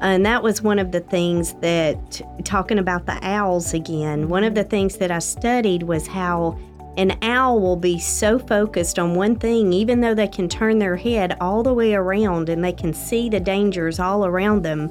And 0.00 0.26
that 0.26 0.42
was 0.42 0.60
one 0.60 0.78
of 0.78 0.92
the 0.92 1.00
things 1.00 1.54
that, 1.54 2.20
talking 2.44 2.78
about 2.78 3.06
the 3.06 3.18
owls 3.22 3.72
again, 3.72 4.28
one 4.28 4.44
of 4.44 4.54
the 4.54 4.64
things 4.64 4.98
that 4.98 5.10
I 5.10 5.18
studied 5.20 5.84
was 5.84 6.06
how 6.06 6.58
an 6.96 7.16
owl 7.22 7.60
will 7.60 7.76
be 7.76 7.98
so 7.98 8.38
focused 8.38 8.98
on 8.98 9.14
one 9.14 9.36
thing, 9.36 9.72
even 9.72 10.00
though 10.00 10.14
they 10.14 10.28
can 10.28 10.48
turn 10.48 10.78
their 10.78 10.96
head 10.96 11.36
all 11.40 11.62
the 11.62 11.74
way 11.74 11.94
around 11.94 12.48
and 12.48 12.62
they 12.62 12.72
can 12.72 12.92
see 12.92 13.28
the 13.28 13.40
dangers 13.40 13.98
all 13.98 14.26
around 14.26 14.62
them, 14.62 14.88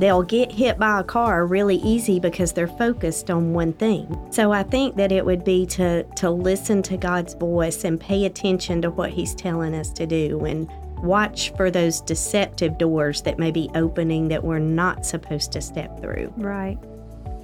they'll 0.00 0.22
get 0.22 0.50
hit 0.50 0.78
by 0.78 1.00
a 1.00 1.04
car 1.04 1.46
really 1.46 1.76
easy 1.76 2.18
because 2.18 2.52
they're 2.52 2.66
focused 2.66 3.30
on 3.30 3.52
one 3.52 3.72
thing. 3.74 4.16
So 4.30 4.52
I 4.52 4.62
think 4.62 4.96
that 4.96 5.12
it 5.12 5.24
would 5.24 5.44
be 5.44 5.66
to 5.66 6.02
to 6.02 6.30
listen 6.30 6.82
to 6.84 6.96
God's 6.96 7.34
voice 7.34 7.84
and 7.84 8.00
pay 8.00 8.24
attention 8.24 8.82
to 8.82 8.90
what 8.90 9.10
he's 9.10 9.34
telling 9.34 9.74
us 9.74 9.92
to 9.92 10.06
do 10.06 10.44
and 10.44 10.68
watch 11.02 11.52
for 11.56 11.70
those 11.70 12.00
deceptive 12.00 12.78
doors 12.78 13.22
that 13.22 13.38
may 13.38 13.50
be 13.50 13.70
opening 13.74 14.28
that 14.28 14.42
we're 14.44 14.58
not 14.58 15.06
supposed 15.06 15.52
to 15.52 15.60
step 15.60 16.00
through. 16.00 16.32
Right. 16.36 16.78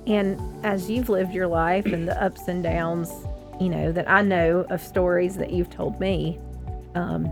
And 0.06 0.40
as 0.64 0.90
you've 0.90 1.08
lived 1.08 1.32
your 1.32 1.46
life 1.46 1.86
and 1.86 2.06
the 2.06 2.22
ups 2.22 2.48
and 2.48 2.62
downs, 2.62 3.10
you 3.60 3.68
know, 3.68 3.92
that 3.92 4.08
I 4.08 4.22
know 4.22 4.66
of 4.70 4.80
stories 4.80 5.36
that 5.36 5.52
you've 5.52 5.70
told 5.70 5.98
me, 5.98 6.38
um, 6.94 7.30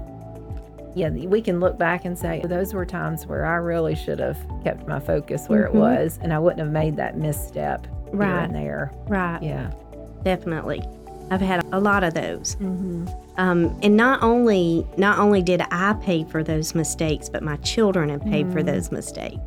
yeah, 0.95 1.11
we 1.11 1.41
can 1.43 1.61
look 1.61 1.79
back 1.79 2.05
and 2.05 2.17
say, 2.19 2.41
those 2.45 2.73
were 2.75 2.87
times 2.87 3.27
where 3.27 3.45
I 3.45 3.57
really 3.57 3.95
should 3.95 4.19
have 4.21 4.39
kept 4.63 4.87
my 4.87 5.01
focus 5.01 5.49
where 5.49 5.65
Mhm. 5.65 5.67
it 5.67 5.75
was 5.75 6.19
and 6.23 6.33
I 6.33 6.39
wouldn't 6.39 6.61
have 6.61 6.71
made 6.71 6.97
that 6.97 7.17
misstep 7.19 7.87
here 8.11 8.15
Right. 8.21 8.45
and 8.45 8.55
there. 8.55 8.93
Right. 9.09 9.43
Yeah. 9.43 9.71
Definitely. 10.25 10.83
I've 11.31 11.41
had 11.41 11.65
a 11.73 11.81
lot 11.81 12.05
of 12.05 12.15
those. 12.15 12.57
Mm-hmm. 12.57 13.07
Um, 13.39 13.77
and 13.83 13.97
not 13.97 14.23
only 14.23 14.87
not 14.97 15.19
only 15.19 15.43
did 15.43 15.63
I 15.71 15.95
pay 15.95 16.23
for 16.25 16.45
those 16.45 16.75
mistakes, 16.75 17.29
but 17.29 17.43
my 17.43 17.57
children 17.57 18.09
have 18.11 18.23
paid 18.25 18.53
for 18.53 18.61
Mm. 18.61 18.67
those 18.67 18.93
mistakes. 18.93 19.41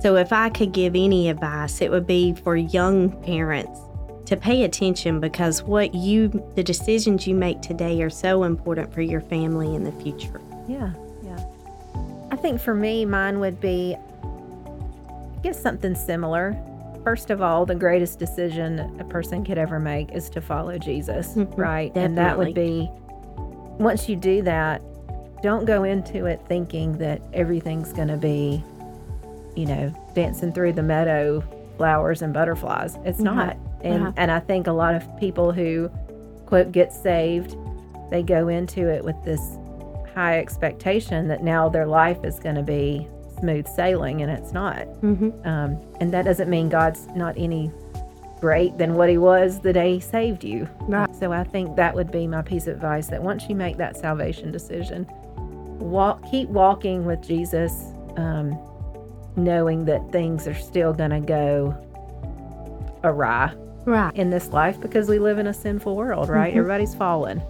So 0.00 0.16
if 0.16 0.32
I 0.32 0.48
could 0.50 0.72
give 0.72 0.94
any 0.94 1.28
advice, 1.28 1.80
it 1.82 1.90
would 1.90 2.06
be 2.06 2.32
for 2.34 2.56
young 2.56 3.10
parents 3.10 3.80
to 4.26 4.36
pay 4.36 4.64
attention 4.64 5.20
because 5.20 5.62
what 5.62 5.94
you 5.94 6.28
the 6.54 6.62
decisions 6.62 7.26
you 7.26 7.34
make 7.34 7.60
today 7.60 8.00
are 8.02 8.10
so 8.10 8.44
important 8.44 8.92
for 8.92 9.02
your 9.02 9.20
family 9.20 9.74
in 9.74 9.84
the 9.84 9.92
future. 9.92 10.40
Yeah, 10.68 10.92
yeah. 11.22 11.38
I 12.30 12.36
think 12.36 12.60
for 12.60 12.74
me, 12.74 13.04
mine 13.04 13.40
would 13.40 13.60
be, 13.60 13.96
I 13.96 15.38
guess, 15.42 15.60
something 15.60 15.94
similar. 15.94 16.56
First 17.04 17.30
of 17.30 17.40
all, 17.40 17.64
the 17.66 17.74
greatest 17.74 18.18
decision 18.18 18.80
a 19.00 19.04
person 19.04 19.44
could 19.44 19.58
ever 19.58 19.78
make 19.78 20.10
is 20.12 20.28
to 20.30 20.40
follow 20.40 20.76
Jesus, 20.78 21.34
Mhm, 21.34 21.52
right? 21.56 21.92
And 21.94 22.18
that 22.18 22.36
would 22.36 22.54
be, 22.54 22.90
once 23.78 24.08
you 24.08 24.16
do 24.16 24.42
that, 24.42 24.82
don't 25.42 25.66
go 25.66 25.84
into 25.84 26.26
it 26.26 26.40
thinking 26.48 26.98
that 26.98 27.22
everything's 27.32 27.92
going 27.92 28.08
to 28.08 28.16
be, 28.16 28.64
you 29.54 29.66
know, 29.66 29.94
dancing 30.14 30.52
through 30.52 30.72
the 30.72 30.82
meadow, 30.82 31.44
flowers 31.76 32.22
and 32.22 32.32
butterflies. 32.34 32.96
It's 33.04 33.20
Right, 33.20 33.34
not. 33.34 33.56
And 33.82 34.04
right. 34.06 34.14
and 34.16 34.30
I 34.32 34.40
think 34.40 34.66
a 34.66 34.72
lot 34.72 34.94
of 34.94 35.04
people 35.20 35.52
who 35.52 35.88
quote 36.46 36.72
get 36.72 36.92
saved, 36.92 37.54
they 38.10 38.22
go 38.22 38.48
into 38.48 38.88
it 38.88 39.04
with 39.04 39.14
this 39.24 39.40
high 40.16 40.38
expectation 40.38 41.28
that 41.28 41.42
now 41.44 41.68
their 41.68 41.86
life 41.86 42.24
is 42.24 42.38
going 42.38 42.54
to 42.54 42.62
be 42.62 43.06
smooth 43.38 43.68
sailing, 43.68 44.22
and 44.22 44.32
it's 44.32 44.50
not. 44.52 44.78
Mm-hmm. 45.02 45.46
Um, 45.46 45.78
and 46.00 46.12
that 46.14 46.24
doesn't 46.24 46.48
mean 46.48 46.70
God's 46.70 47.06
not 47.14 47.34
any 47.36 47.70
great 48.40 48.78
than 48.78 48.94
what 48.94 49.10
He 49.10 49.18
was 49.18 49.60
the 49.60 49.74
day 49.74 49.94
He 49.94 50.00
saved 50.00 50.42
you. 50.42 50.66
Right. 50.80 51.14
So 51.16 51.32
I 51.32 51.44
think 51.44 51.76
that 51.76 51.94
would 51.94 52.10
be 52.10 52.26
my 52.26 52.40
piece 52.40 52.66
of 52.66 52.74
advice 52.76 53.08
that 53.08 53.22
once 53.22 53.44
you 53.48 53.54
make 53.54 53.76
that 53.76 53.94
salvation 53.96 54.50
decision, 54.50 55.06
walk, 55.78 56.22
keep 56.30 56.48
walking 56.48 57.04
with 57.04 57.20
Jesus, 57.20 57.92
um, 58.16 58.58
knowing 59.36 59.84
that 59.84 60.00
things 60.12 60.48
are 60.48 60.54
still 60.54 60.94
going 60.94 61.10
to 61.10 61.20
go 61.20 61.76
awry 63.04 63.52
Right. 63.84 64.16
in 64.16 64.30
this 64.30 64.48
life 64.48 64.80
because 64.80 65.08
we 65.10 65.18
live 65.18 65.36
in 65.38 65.46
a 65.46 65.54
sinful 65.54 65.94
world, 65.94 66.30
right? 66.30 66.52
Mhm. 66.54 66.56
Everybody's 66.56 66.94
fallen. 66.94 67.42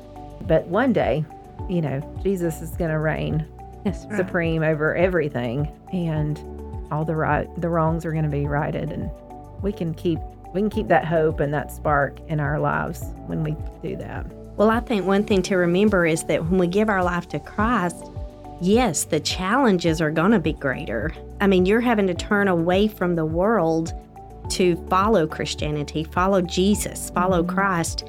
But 0.48 0.66
one 0.66 0.92
day, 0.92 1.24
you 1.68 1.80
know, 1.80 2.00
Jesus 2.22 2.60
is 2.62 2.70
going 2.76 2.90
to 2.90 2.98
reign 2.98 3.46
That's 3.84 4.04
right. 4.06 4.16
supreme 4.16 4.62
over 4.62 4.94
everything 4.94 5.70
and 5.92 6.38
all 6.92 7.04
the 7.04 7.16
right 7.16 7.48
the 7.60 7.68
wrongs 7.68 8.04
are 8.04 8.12
going 8.12 8.24
to 8.24 8.30
be 8.30 8.46
righted 8.46 8.92
and 8.92 9.10
we 9.62 9.72
can 9.72 9.92
keep 9.94 10.18
we 10.54 10.60
can 10.60 10.70
keep 10.70 10.86
that 10.88 11.04
hope 11.04 11.40
and 11.40 11.52
that 11.52 11.70
spark 11.72 12.18
in 12.28 12.38
our 12.40 12.58
lives 12.60 13.02
when 13.26 13.42
we 13.42 13.56
do 13.82 13.96
that. 13.96 14.24
Well, 14.56 14.70
I 14.70 14.80
think 14.80 15.04
one 15.04 15.24
thing 15.24 15.42
to 15.42 15.56
remember 15.56 16.06
is 16.06 16.24
that 16.24 16.42
when 16.44 16.58
we 16.58 16.66
give 16.66 16.88
our 16.88 17.02
life 17.04 17.28
to 17.30 17.38
Christ, 17.40 18.06
yes, 18.62 19.04
the 19.04 19.20
challenges 19.20 20.00
are 20.00 20.10
going 20.10 20.30
to 20.30 20.38
be 20.38 20.54
greater. 20.54 21.12
I 21.42 21.46
mean, 21.46 21.66
you're 21.66 21.82
having 21.82 22.06
to 22.06 22.14
turn 22.14 22.48
away 22.48 22.88
from 22.88 23.16
the 23.16 23.26
world 23.26 23.92
to 24.52 24.76
follow 24.88 25.26
Christianity, 25.26 26.04
follow 26.04 26.40
Jesus, 26.40 27.10
follow 27.10 27.42
Mhm. 27.42 27.48
Christ. 27.48 28.04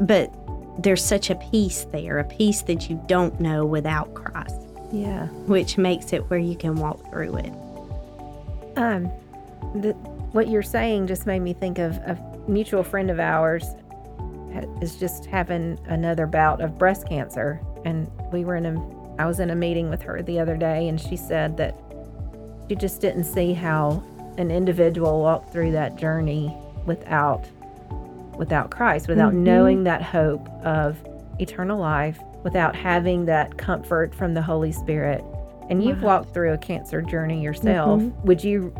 But 0.00 0.34
there's 0.78 1.04
such 1.04 1.30
a 1.30 1.34
peace 1.34 1.84
there, 1.92 2.18
a 2.18 2.24
peace 2.24 2.62
that 2.62 2.88
you 2.88 3.00
don't 3.06 3.38
know 3.40 3.64
without 3.66 4.12
Christ, 4.14 4.56
Yeah. 4.90 5.26
which 5.46 5.76
makes 5.78 6.12
it 6.12 6.28
where 6.30 6.38
you 6.38 6.56
can 6.56 6.76
walk 6.76 7.10
through 7.10 7.36
it. 7.36 7.52
Um 8.76 9.10
the 9.74 9.92
what 10.32 10.48
you're 10.48 10.62
saying 10.62 11.06
just 11.06 11.26
made 11.26 11.40
me 11.40 11.52
think 11.52 11.78
of 11.78 11.92
a 11.98 12.18
mutual 12.48 12.82
friend 12.82 13.10
of 13.10 13.20
ours 13.20 13.64
is 14.80 14.96
just 14.96 15.26
having 15.26 15.78
another 15.86 16.26
bout 16.26 16.60
of 16.60 16.78
breast 16.78 17.06
cancer. 17.08 17.60
And 17.84 18.10
we 18.32 18.44
were 18.44 18.56
in 18.56 18.66
a, 18.66 19.22
I 19.22 19.26
was 19.26 19.40
in 19.40 19.50
a 19.50 19.54
meeting 19.54 19.88
with 19.90 20.02
her 20.02 20.22
the 20.22 20.38
other 20.40 20.56
day, 20.56 20.88
and 20.88 21.00
she 21.00 21.16
said 21.16 21.56
that 21.58 21.74
she 22.68 22.76
just 22.76 23.00
didn't 23.00 23.24
see 23.24 23.52
how 23.54 24.02
an 24.38 24.50
individual 24.50 25.20
walked 25.20 25.52
through 25.52 25.72
that 25.72 25.96
journey 25.96 26.54
without 26.86 27.44
without 28.36 28.70
Christ, 28.70 29.08
without 29.08 29.32
mm-hmm. 29.32 29.44
knowing 29.44 29.84
that 29.84 30.02
hope 30.02 30.48
of 30.64 30.96
eternal 31.38 31.78
life, 31.78 32.18
without 32.42 32.74
having 32.74 33.24
that 33.26 33.56
comfort 33.58 34.14
from 34.14 34.34
the 34.34 34.42
Holy 34.42 34.72
Spirit. 34.72 35.24
And 35.70 35.82
you've 35.82 36.02
walked 36.02 36.34
through 36.34 36.52
a 36.52 36.58
cancer 36.58 37.00
journey 37.00 37.42
yourself. 37.42 38.00
Mm-hmm. 38.00 38.26
Would 38.26 38.42
you 38.44 38.74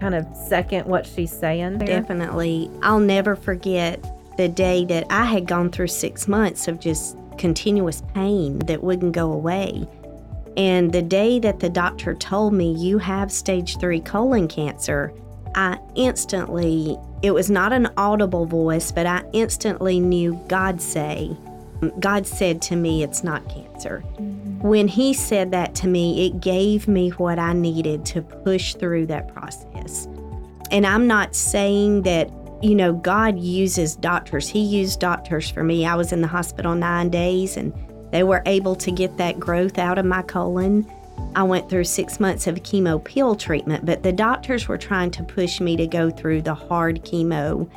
kind 0.00 0.14
of 0.14 0.26
second 0.34 0.86
what 0.86 1.06
she's 1.06 1.30
saying? 1.30 1.78
There? 1.78 1.86
Definitely. 1.86 2.70
I'll 2.82 2.98
never 2.98 3.36
forget 3.36 4.04
the 4.36 4.48
day 4.48 4.84
that 4.86 5.06
I 5.10 5.24
had 5.24 5.46
gone 5.46 5.70
through 5.70 5.88
six 5.88 6.26
months 6.26 6.66
of 6.68 6.80
just 6.80 7.16
continuous 7.38 8.02
pain 8.14 8.58
that 8.60 8.82
wouldn't 8.82 9.12
go 9.12 9.32
away. 9.32 9.86
And 10.56 10.92
the 10.92 11.02
day 11.02 11.38
that 11.38 11.60
the 11.60 11.70
doctor 11.70 12.14
told 12.14 12.52
me, 12.52 12.72
you 12.72 12.98
have 12.98 13.30
stage 13.30 13.78
three 13.78 14.00
colon 14.00 14.48
cancer, 14.48 15.12
I 15.54 15.78
instantly, 15.94 16.98
it 17.22 17.32
was 17.32 17.50
not 17.50 17.72
an 17.72 17.88
audible 17.96 18.46
voice, 18.46 18.92
but 18.92 19.06
I 19.06 19.22
instantly 19.32 20.00
knew 20.00 20.40
God 20.48 20.80
say, 20.80 21.36
God 21.98 22.26
said 22.26 22.62
to 22.62 22.76
me, 22.76 23.02
it's 23.02 23.24
not 23.24 23.48
cancer. 23.48 24.00
When 24.60 24.88
He 24.88 25.14
said 25.14 25.50
that 25.50 25.74
to 25.76 25.88
me, 25.88 26.26
it 26.26 26.40
gave 26.40 26.86
me 26.88 27.10
what 27.10 27.38
I 27.38 27.52
needed 27.52 28.04
to 28.06 28.22
push 28.22 28.74
through 28.74 29.06
that 29.06 29.32
process. 29.34 30.06
And 30.70 30.86
I'm 30.86 31.06
not 31.06 31.34
saying 31.34 32.02
that 32.02 32.30
you 32.62 32.76
know, 32.76 32.92
God 32.92 33.38
uses 33.40 33.96
doctors. 33.96 34.48
He 34.48 34.60
used 34.60 35.00
doctors 35.00 35.50
for 35.50 35.64
me. 35.64 35.84
I 35.84 35.96
was 35.96 36.12
in 36.12 36.20
the 36.20 36.28
hospital 36.28 36.76
nine 36.76 37.10
days 37.10 37.56
and 37.56 37.72
they 38.12 38.22
were 38.22 38.42
able 38.46 38.76
to 38.76 38.92
get 38.92 39.16
that 39.16 39.40
growth 39.40 39.78
out 39.78 39.98
of 39.98 40.04
my 40.04 40.22
colon. 40.22 40.88
I 41.34 41.42
went 41.42 41.70
through 41.70 41.84
six 41.84 42.20
months 42.20 42.46
of 42.46 42.56
chemo 42.56 43.02
pill 43.02 43.34
treatment, 43.34 43.86
but 43.86 44.02
the 44.02 44.12
doctors 44.12 44.68
were 44.68 44.78
trying 44.78 45.10
to 45.12 45.22
push 45.22 45.60
me 45.60 45.76
to 45.76 45.86
go 45.86 46.10
through 46.10 46.42
the 46.42 46.54
hard 46.54 47.02
chemo. 47.04 47.68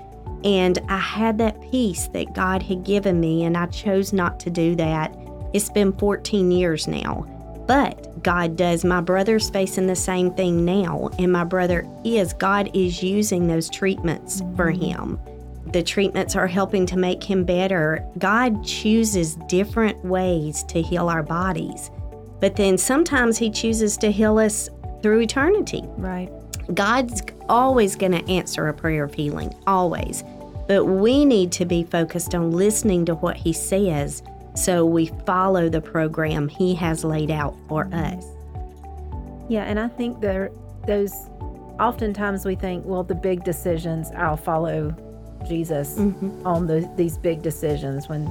And 0.43 0.79
I 0.89 0.97
had 0.97 1.37
that 1.37 1.59
peace 1.71 2.07
that 2.09 2.33
God 2.33 2.61
had 2.61 2.83
given 2.83 3.19
me, 3.19 3.43
and 3.45 3.57
I 3.57 3.67
chose 3.67 4.13
not 4.13 4.39
to 4.41 4.49
do 4.49 4.75
that. 4.75 5.15
It's 5.53 5.69
been 5.69 5.93
14 5.93 6.51
years 6.51 6.87
now. 6.87 7.25
But 7.67 8.21
God 8.21 8.57
does. 8.57 8.85
My 8.85 9.01
brother's 9.01 9.49
facing 9.49 9.87
the 9.87 9.95
same 9.95 10.33
thing 10.33 10.65
now, 10.65 11.09
and 11.17 11.31
my 11.31 11.43
brother 11.43 11.87
is. 12.03 12.33
God 12.33 12.69
is 12.75 13.01
using 13.01 13.47
those 13.47 13.69
treatments 13.69 14.41
for 14.55 14.71
mm-hmm. 14.71 14.83
him. 14.83 15.19
The 15.71 15.81
treatments 15.81 16.35
are 16.35 16.47
helping 16.47 16.85
to 16.87 16.97
make 16.97 17.23
him 17.23 17.43
better. 17.43 18.05
God 18.19 18.63
chooses 18.63 19.35
different 19.47 20.03
ways 20.05 20.63
to 20.65 20.81
heal 20.81 21.09
our 21.09 21.23
bodies, 21.23 21.89
but 22.39 22.55
then 22.55 22.77
sometimes 22.77 23.37
He 23.37 23.49
chooses 23.49 23.97
to 23.97 24.11
heal 24.11 24.37
us 24.37 24.69
through 25.01 25.21
eternity. 25.21 25.83
Right. 25.97 26.29
God's 26.73 27.21
always 27.47 27.95
going 27.95 28.13
to 28.13 28.31
answer 28.31 28.67
a 28.67 28.73
prayer 28.73 29.03
of 29.03 29.13
healing, 29.13 29.53
always. 29.67 30.23
But 30.67 30.85
we 30.85 31.25
need 31.25 31.51
to 31.53 31.65
be 31.65 31.83
focused 31.83 32.33
on 32.33 32.51
listening 32.51 33.05
to 33.05 33.15
what 33.15 33.37
He 33.37 33.53
says 33.53 34.23
so 34.55 34.85
we 34.85 35.07
follow 35.25 35.69
the 35.69 35.81
program 35.81 36.47
He 36.47 36.73
has 36.75 37.03
laid 37.03 37.29
out 37.29 37.55
for 37.67 37.89
us. 37.93 38.25
Yeah, 39.47 39.63
and 39.63 39.79
I 39.79 39.87
think 39.89 40.21
there, 40.21 40.51
those, 40.87 41.13
oftentimes 41.79 42.45
we 42.45 42.55
think, 42.55 42.85
well, 42.85 43.03
the 43.03 43.15
big 43.15 43.43
decisions, 43.43 44.09
I'll 44.15 44.37
follow 44.37 44.95
Jesus 45.47 45.95
mm-hmm. 45.95 46.47
on 46.47 46.65
the, 46.65 46.89
these 46.95 47.17
big 47.17 47.43
decisions 47.43 48.09
when, 48.09 48.25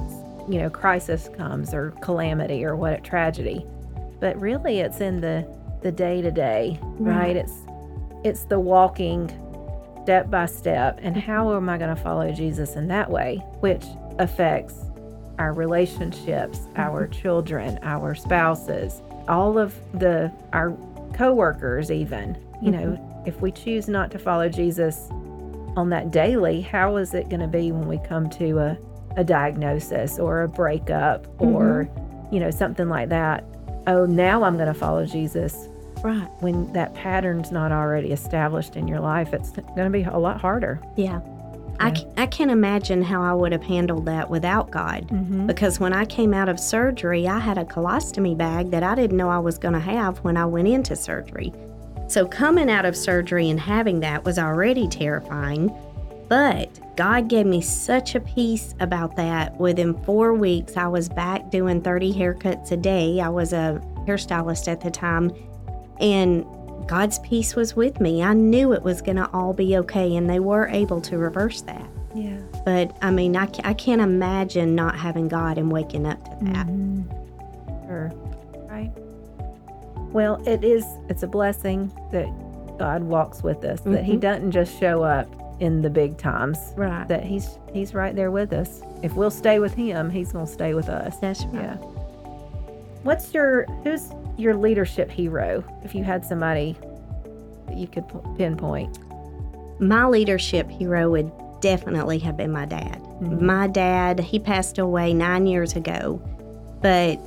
you 0.49 0.59
know, 0.59 0.69
crisis 0.69 1.29
comes 1.37 1.73
or 1.73 1.91
calamity 2.01 2.65
or 2.65 2.75
what 2.75 3.03
tragedy. 3.03 3.65
But 4.19 4.39
really, 4.39 4.79
it's 4.79 5.01
in 5.01 5.21
the 5.21 5.47
the 5.81 5.91
day 5.91 6.21
to 6.21 6.31
day, 6.31 6.79
right? 6.97 7.35
It's 7.35 7.53
it's 8.23 8.45
the 8.45 8.59
walking 8.59 9.31
step 10.03 10.29
by 10.29 10.45
step, 10.45 10.99
and 11.01 11.17
how 11.17 11.55
am 11.55 11.69
I 11.69 11.77
going 11.77 11.95
to 11.95 12.01
follow 12.01 12.31
Jesus 12.31 12.75
in 12.75 12.87
that 12.89 13.09
way, 13.09 13.37
which 13.59 13.83
affects 14.19 14.75
our 15.39 15.53
relationships, 15.53 16.59
our 16.75 17.07
mm-hmm. 17.07 17.21
children, 17.21 17.79
our 17.81 18.15
spouses, 18.15 19.01
all 19.27 19.57
of 19.57 19.75
the 19.99 20.31
our 20.53 20.77
coworkers 21.13 21.91
even. 21.91 22.37
You 22.61 22.71
mm-hmm. 22.71 22.93
know, 22.93 23.23
if 23.25 23.41
we 23.41 23.51
choose 23.51 23.87
not 23.87 24.11
to 24.11 24.19
follow 24.19 24.49
Jesus 24.49 25.07
on 25.75 25.89
that 25.89 26.11
daily, 26.11 26.61
how 26.61 26.97
is 26.97 27.13
it 27.13 27.29
going 27.29 27.41
to 27.41 27.47
be 27.47 27.71
when 27.71 27.87
we 27.87 27.97
come 27.99 28.29
to 28.31 28.59
a, 28.59 28.77
a 29.17 29.23
diagnosis 29.23 30.19
or 30.19 30.43
a 30.43 30.47
breakup 30.47 31.27
or, 31.39 31.89
mm-hmm. 31.89 32.33
you 32.33 32.39
know, 32.39 32.51
something 32.51 32.89
like 32.89 33.09
that? 33.09 33.43
Oh, 33.87 34.05
now 34.05 34.43
I'm 34.43 34.55
going 34.55 34.67
to 34.67 34.73
follow 34.73 35.05
Jesus. 35.05 35.67
Right. 36.03 36.27
When 36.39 36.71
that 36.73 36.93
pattern's 36.93 37.51
not 37.51 37.71
already 37.71 38.11
established 38.11 38.75
in 38.75 38.87
your 38.87 38.99
life, 38.99 39.33
it's 39.33 39.51
going 39.51 39.85
to 39.85 39.89
be 39.89 40.03
a 40.03 40.17
lot 40.17 40.39
harder. 40.39 40.79
Yeah. 40.95 41.21
I, 41.79 41.93
I 42.15 42.25
can't 42.27 42.51
imagine 42.51 43.01
how 43.01 43.21
I 43.21 43.33
would 43.33 43.51
have 43.51 43.63
handled 43.63 44.05
that 44.05 44.29
without 44.29 44.71
God. 44.71 45.07
Mm-hmm. 45.07 45.47
Because 45.47 45.79
when 45.79 45.93
I 45.93 46.05
came 46.05 46.33
out 46.33 46.47
of 46.47 46.59
surgery, 46.59 47.27
I 47.27 47.39
had 47.39 47.57
a 47.57 47.65
colostomy 47.65 48.37
bag 48.37 48.71
that 48.71 48.81
I 48.81 48.95
didn't 48.95 49.17
know 49.17 49.29
I 49.29 49.39
was 49.39 49.57
going 49.57 49.73
to 49.73 49.79
have 49.79 50.19
when 50.19 50.37
I 50.37 50.45
went 50.45 50.67
into 50.67 50.95
surgery. 50.95 51.51
So 52.07 52.27
coming 52.27 52.69
out 52.69 52.85
of 52.85 52.95
surgery 52.95 53.49
and 53.49 53.59
having 53.59 53.99
that 54.01 54.23
was 54.23 54.39
already 54.39 54.87
terrifying. 54.87 55.75
But 56.29 56.69
God 56.95 57.27
gave 57.27 57.45
me 57.45 57.59
such 57.61 58.15
a 58.15 58.21
peace 58.21 58.73
about 58.79 59.15
that. 59.17 59.59
Within 59.59 59.93
four 60.03 60.33
weeks, 60.33 60.77
I 60.77 60.87
was 60.87 61.09
back 61.09 61.51
doing 61.51 61.81
30 61.81 62.13
haircuts 62.13 62.71
a 62.71 62.77
day. 62.77 63.19
I 63.19 63.27
was 63.27 63.51
a 63.51 63.81
hairstylist 64.07 64.69
at 64.69 64.79
the 64.79 64.91
time. 64.91 65.31
And 65.99 66.45
God's 66.87 67.19
peace 67.19 67.55
was 67.55 67.75
with 67.75 67.99
me. 67.99 68.23
I 68.23 68.33
knew 68.33 68.71
it 68.73 68.83
was 68.83 69.01
going 69.01 69.17
to 69.17 69.29
all 69.31 69.53
be 69.53 69.77
okay, 69.77 70.15
and 70.15 70.29
they 70.29 70.39
were 70.39 70.67
able 70.67 71.01
to 71.01 71.17
reverse 71.17 71.61
that. 71.61 71.89
Yeah. 72.13 72.37
But 72.63 72.95
I 73.01 73.11
mean, 73.11 73.35
I, 73.35 73.49
I 73.63 73.73
can't 73.73 74.01
imagine 74.01 74.73
not 74.75 74.97
having 74.97 75.27
God 75.27 75.57
and 75.57 75.71
waking 75.71 76.05
up 76.05 76.23
to 76.23 76.45
that. 76.45 76.67
Mm-hmm. 76.67 77.87
Sure. 77.87 78.11
Right. 78.69 78.91
Well, 80.13 80.41
it 80.47 80.63
is, 80.63 80.85
it's 81.09 81.23
a 81.23 81.27
blessing 81.27 81.91
that 82.11 82.27
God 82.77 83.03
walks 83.03 83.43
with 83.43 83.65
us, 83.65 83.81
mm-hmm. 83.81 83.93
that 83.93 84.05
He 84.05 84.13
mm-hmm. 84.13 84.21
doesn't 84.21 84.51
just 84.51 84.79
show 84.79 85.03
up 85.03 85.44
in 85.59 85.81
the 85.81 85.89
big 85.89 86.17
times. 86.17 86.57
Right. 86.75 87.07
That 87.07 87.23
He's 87.23 87.57
He's 87.73 87.93
right 87.93 88.15
there 88.15 88.31
with 88.31 88.53
us. 88.53 88.81
If 89.03 89.13
we'll 89.15 89.31
stay 89.31 89.59
with 89.59 89.73
Him, 89.73 90.09
He's 90.09 90.31
going 90.31 90.45
to 90.45 90.51
stay 90.51 90.73
with 90.73 90.89
us. 90.89 91.17
That's 91.17 91.45
right. 91.45 91.63
Yeah. 91.63 91.75
What's 93.03 93.33
your, 93.33 93.65
who's 93.83 94.09
your 94.37 94.55
leadership 94.55 95.11
hero 95.11 95.63
if 95.83 95.93
you 95.93 96.03
had 96.03 96.25
somebody 96.25 96.75
that 97.67 97.77
you 97.77 97.87
could 97.87 98.05
pinpoint? 98.37 98.97
My 99.79 100.07
leadership 100.07 100.69
hero 100.69 101.11
would 101.11 101.31
definitely 101.61 102.19
have 102.19 102.37
been 102.37 102.51
my 102.51 102.65
dad. 102.65 103.01
Mm-hmm. 103.01 103.45
My 103.45 103.67
dad, 103.67 104.19
he 104.19 104.39
passed 104.39 104.77
away 104.77 105.13
nine 105.13 105.45
years 105.45 105.75
ago, 105.75 106.21
but 106.81 107.19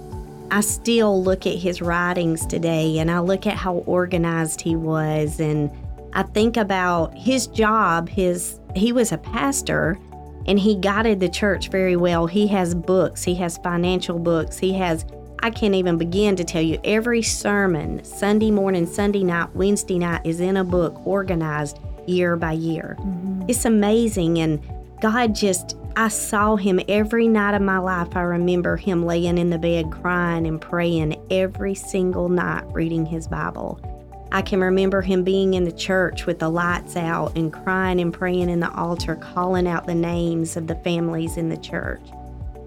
I 0.50 0.60
still 0.62 1.22
look 1.22 1.46
at 1.46 1.56
his 1.56 1.82
writings 1.82 2.46
today 2.46 2.98
and 2.98 3.10
I 3.10 3.20
look 3.20 3.46
at 3.46 3.54
how 3.54 3.76
organized 3.76 4.60
he 4.60 4.76
was 4.76 5.40
and 5.40 5.70
I 6.12 6.22
think 6.22 6.56
about 6.56 7.16
his 7.16 7.46
job, 7.46 8.08
his 8.08 8.60
he 8.74 8.92
was 8.92 9.12
a 9.12 9.18
pastor 9.18 9.98
and 10.46 10.58
he 10.58 10.76
guided 10.76 11.20
the 11.20 11.28
church 11.28 11.68
very 11.68 11.96
well. 11.96 12.26
He 12.26 12.46
has 12.48 12.74
books, 12.74 13.22
he 13.22 13.34
has 13.36 13.58
financial 13.58 14.18
books, 14.18 14.58
he 14.58 14.72
has 14.74 15.04
I 15.40 15.50
can't 15.50 15.74
even 15.74 15.98
begin 15.98 16.34
to 16.36 16.44
tell 16.44 16.62
you. 16.62 16.80
Every 16.82 17.22
sermon, 17.22 18.02
Sunday 18.04 18.50
morning, 18.50 18.86
Sunday 18.86 19.22
night, 19.22 19.54
Wednesday 19.54 19.98
night, 19.98 20.22
is 20.24 20.40
in 20.40 20.56
a 20.56 20.64
book 20.64 21.06
organized 21.06 21.78
year 22.06 22.36
by 22.36 22.52
year. 22.52 22.96
Mm-hmm. 22.98 23.42
It's 23.46 23.64
amazing. 23.64 24.38
And 24.38 24.60
God 25.00 25.34
just, 25.36 25.76
I 25.94 26.08
saw 26.08 26.56
him 26.56 26.80
every 26.88 27.28
night 27.28 27.54
of 27.54 27.62
my 27.62 27.78
life. 27.78 28.16
I 28.16 28.22
remember 28.22 28.76
him 28.76 29.06
laying 29.06 29.38
in 29.38 29.50
the 29.50 29.58
bed 29.58 29.92
crying 29.92 30.46
and 30.46 30.60
praying 30.60 31.24
every 31.30 31.74
single 31.74 32.28
night, 32.28 32.64
reading 32.72 33.06
his 33.06 33.28
Bible. 33.28 33.80
I 34.30 34.42
can 34.42 34.60
remember 34.60 35.00
him 35.00 35.24
being 35.24 35.54
in 35.54 35.64
the 35.64 35.72
church 35.72 36.26
with 36.26 36.38
the 36.38 36.50
lights 36.50 36.96
out 36.96 37.36
and 37.36 37.50
crying 37.52 37.98
and 38.00 38.12
praying 38.12 38.50
in 38.50 38.60
the 38.60 38.70
altar, 38.74 39.16
calling 39.16 39.66
out 39.66 39.86
the 39.86 39.94
names 39.94 40.56
of 40.56 40.66
the 40.66 40.74
families 40.76 41.38
in 41.38 41.48
the 41.48 41.56
church. 41.56 42.02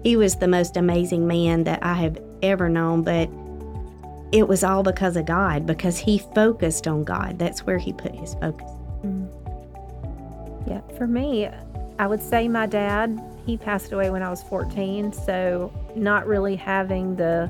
He 0.02 0.16
was 0.16 0.36
the 0.36 0.48
most 0.48 0.76
amazing 0.76 1.26
man 1.28 1.62
that 1.64 1.84
I 1.84 1.94
have 1.94 2.18
ever 2.42 2.68
known, 2.68 3.02
but 3.02 3.30
it 4.32 4.48
was 4.48 4.64
all 4.64 4.82
because 4.82 5.16
of 5.16 5.26
God, 5.26 5.64
because 5.64 5.98
he 5.98 6.18
focused 6.18 6.88
on 6.88 7.04
God. 7.04 7.38
That's 7.38 7.64
where 7.64 7.78
he 7.78 7.92
put 7.92 8.12
his 8.12 8.34
focus. 8.34 8.70
Mm. 9.04 9.28
Yeah, 10.66 10.80
for 10.96 11.06
me, 11.06 11.48
I 12.00 12.08
would 12.08 12.22
say 12.22 12.48
my 12.48 12.66
dad, 12.66 13.20
he 13.46 13.56
passed 13.56 13.92
away 13.92 14.10
when 14.10 14.22
I 14.24 14.30
was 14.30 14.42
14, 14.42 15.12
so 15.12 15.72
not 15.94 16.26
really 16.26 16.56
having 16.56 17.14
the 17.14 17.48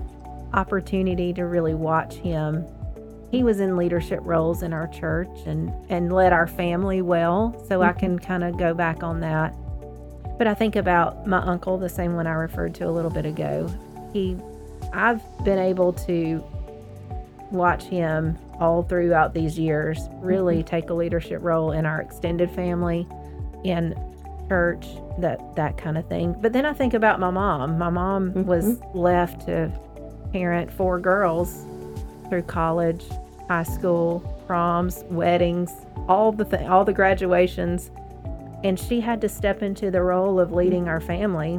opportunity 0.53 1.33
to 1.33 1.47
really 1.47 1.75
watch 1.75 2.15
him 2.15 2.67
he 3.33 3.43
was 3.43 3.61
in 3.61 3.79
leadership 3.79 4.21
roles 4.23 4.63
in 4.63 4.75
our 4.75 4.87
church 4.89 5.47
and 5.47 5.73
and 5.89 6.13
led 6.13 6.35
our 6.35 6.47
family 6.47 7.01
well. 7.01 7.57
So 7.67 7.83
I 7.83 7.93
can 7.93 8.19
mm-hmm. 8.19 8.27
kind 8.27 8.45
of 8.45 8.59
go 8.59 8.75
back 8.75 9.03
on 9.03 9.21
that. 9.21 9.57
But 10.37 10.47
I 10.47 10.55
think 10.55 10.77
about 10.77 11.27
my 11.27 11.39
uncle, 11.39 11.79
the 11.79 11.89
same 11.89 12.15
one 12.15 12.27
I 12.27 12.33
referred 12.33 12.75
to 12.77 12.85
a 12.85 12.91
little 12.91 13.11
bit 13.11 13.25
ago. 13.25 13.73
He, 14.13 14.37
I've 14.93 15.23
been 15.45 15.59
able 15.59 15.95
to 15.95 16.45
watch 17.51 17.85
him 17.85 18.39
all 18.61 18.83
throughout 18.83 19.35
these 19.35 19.59
years 19.59 19.99
really 20.21 20.59
mm-hmm. 20.59 20.67
take 20.67 20.91
a 20.91 20.95
leadership 20.95 21.41
role 21.43 21.73
in 21.73 21.87
our 21.87 22.03
extended 22.03 22.51
family, 22.51 23.07
in 23.65 23.95
church, 24.49 24.87
that 25.19 25.57
that 25.57 25.79
kind 25.79 25.97
of 25.97 26.07
thing. 26.07 26.37
But 26.39 26.53
then 26.53 26.67
I 26.67 26.75
think 26.75 26.93
about 26.93 27.19
my 27.19 27.31
mom. 27.31 27.79
My 27.79 27.89
mom 27.89 28.45
was 28.45 28.77
mm-hmm. 28.77 28.99
left 28.99 29.47
to 29.47 29.73
parent 30.33 30.71
four 30.71 31.01
girls 31.01 31.65
through 32.33 32.41
college, 32.45 33.05
high 33.47 33.63
school, 33.63 34.21
proms, 34.47 35.05
weddings, 35.11 35.71
all 36.09 36.33
the 36.33 36.47
th- 36.47 36.67
all 36.67 36.83
the 36.83 36.93
graduations, 36.95 37.91
and 38.65 38.81
she 38.81 39.03
had 39.03 39.21
to 39.21 39.29
step 39.29 39.63
into 39.63 39.91
the 39.91 40.01
role 40.01 40.41
of 40.41 40.51
leading 40.51 40.89
our 40.89 40.99
family 40.99 41.57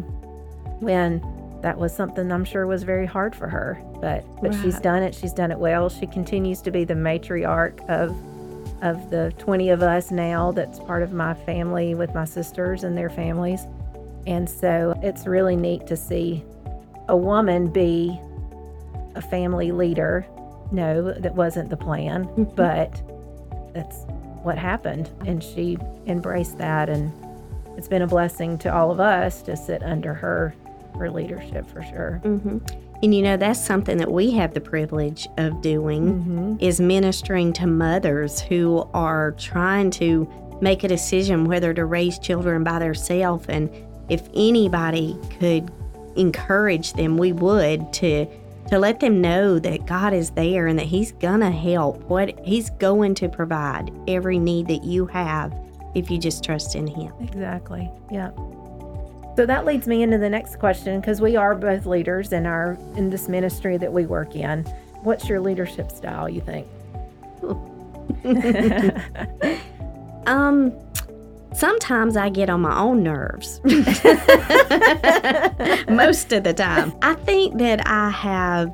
when 0.79 1.21
that 1.61 1.77
was 1.77 1.95
something 1.95 2.31
I'm 2.31 2.43
sure 2.43 2.65
was 2.65 2.81
very 2.81 3.05
hard 3.05 3.35
for 3.35 3.47
her. 3.47 3.79
But 4.01 4.25
but 4.41 4.51
she's 4.63 4.79
done 4.79 5.03
it. 5.03 5.13
She's 5.13 5.31
done 5.31 5.51
it 5.51 5.59
well. 5.59 5.89
She 5.89 6.07
continues 6.07 6.59
to 6.63 6.71
be 6.71 6.85
the 6.85 6.95
matriarch 6.95 7.87
of 7.87 8.09
of 8.81 9.11
the 9.11 9.31
20 9.37 9.69
of 9.69 9.83
us 9.83 10.09
now 10.09 10.51
that's 10.53 10.79
part 10.79 11.03
of 11.03 11.13
my 11.13 11.35
family 11.35 11.93
with 11.93 12.15
my 12.15 12.25
sisters 12.25 12.83
and 12.83 12.97
their 12.97 13.11
families. 13.11 13.67
And 14.25 14.49
so 14.49 14.99
it's 15.03 15.27
really 15.27 15.55
neat 15.55 15.85
to 15.85 15.95
see 15.95 16.43
a 17.09 17.15
woman 17.15 17.67
be 17.67 18.19
a 19.15 19.21
family 19.21 19.71
leader. 19.71 20.25
No, 20.71 21.13
that 21.13 21.35
wasn't 21.35 21.69
the 21.69 21.77
plan, 21.77 22.23
but 22.55 23.01
that's 23.73 24.05
what 24.43 24.57
happened. 24.57 25.09
And 25.25 25.43
she 25.43 25.77
embraced 26.07 26.57
that. 26.57 26.89
And 26.89 27.11
it's 27.77 27.87
been 27.87 28.01
a 28.01 28.07
blessing 28.07 28.57
to 28.59 28.73
all 28.73 28.91
of 28.91 28.99
us 28.99 29.41
to 29.43 29.55
sit 29.55 29.83
under 29.83 30.13
her, 30.13 30.53
her 30.97 31.09
leadership 31.09 31.67
for 31.69 31.81
sure. 31.83 32.19
hmm 32.23 32.57
And 33.01 33.13
you 33.15 33.21
know, 33.21 33.37
that's 33.37 33.63
something 33.63 33.97
that 33.97 34.11
we 34.11 34.31
have 34.31 34.53
the 34.53 34.61
privilege 34.61 35.27
of 35.37 35.61
doing 35.61 36.03
Mm-hmm. 36.13 36.55
is 36.59 36.79
ministering 36.79 37.53
to 37.53 37.67
mothers 37.67 38.39
who 38.41 38.87
are 38.93 39.31
trying 39.33 39.91
to 39.91 40.27
make 40.61 40.83
a 40.83 40.87
decision 40.87 41.45
whether 41.45 41.73
to 41.73 41.85
raise 41.85 42.17
children 42.19 42.63
by 42.63 42.79
themselves. 42.79 43.45
And 43.49 43.69
if 44.09 44.27
anybody 44.33 45.17
could 45.39 45.71
encourage 46.15 46.93
them, 46.93 47.17
we 47.17 47.31
would 47.33 47.91
to 47.93 48.27
to 48.67 48.79
let 48.79 48.99
them 48.99 49.21
know 49.21 49.59
that 49.59 49.85
God 49.85 50.13
is 50.13 50.31
there 50.31 50.67
and 50.67 50.77
that 50.79 50.85
He's 50.85 51.11
gonna 51.13 51.51
help. 51.51 52.03
What 52.03 52.39
He's 52.45 52.69
going 52.71 53.15
to 53.15 53.29
provide 53.29 53.91
every 54.07 54.39
need 54.39 54.67
that 54.67 54.83
you 54.83 55.05
have 55.07 55.53
if 55.95 56.09
you 56.09 56.17
just 56.17 56.43
trust 56.43 56.75
in 56.75 56.87
Him. 56.87 57.13
Exactly. 57.21 57.89
Yeah. 58.11 58.31
So 59.35 59.45
that 59.47 59.65
leads 59.65 59.87
me 59.87 60.03
into 60.03 60.17
the 60.17 60.29
next 60.29 60.57
question 60.59 60.99
because 60.99 61.19
we 61.19 61.35
are 61.35 61.55
both 61.55 61.85
leaders 61.85 62.33
in 62.33 62.45
our 62.45 62.77
in 62.95 63.09
this 63.09 63.27
ministry 63.27 63.77
that 63.77 63.91
we 63.91 64.05
work 64.05 64.35
in. 64.35 64.63
What's 65.01 65.27
your 65.27 65.39
leadership 65.39 65.91
style, 65.91 66.29
you 66.29 66.41
think? 66.41 66.67
Um, 70.25 70.73
sometimes 71.53 72.17
I 72.17 72.29
get 72.29 72.49
on 72.49 72.61
my 72.61 72.77
own 72.77 73.03
nerves. 73.03 73.61
Most 75.89 76.31
of 76.33 76.43
the 76.43 76.53
time. 76.55 76.93
I 77.01 77.13
think 77.15 77.57
that 77.59 77.87
I 77.87 78.09
have, 78.09 78.73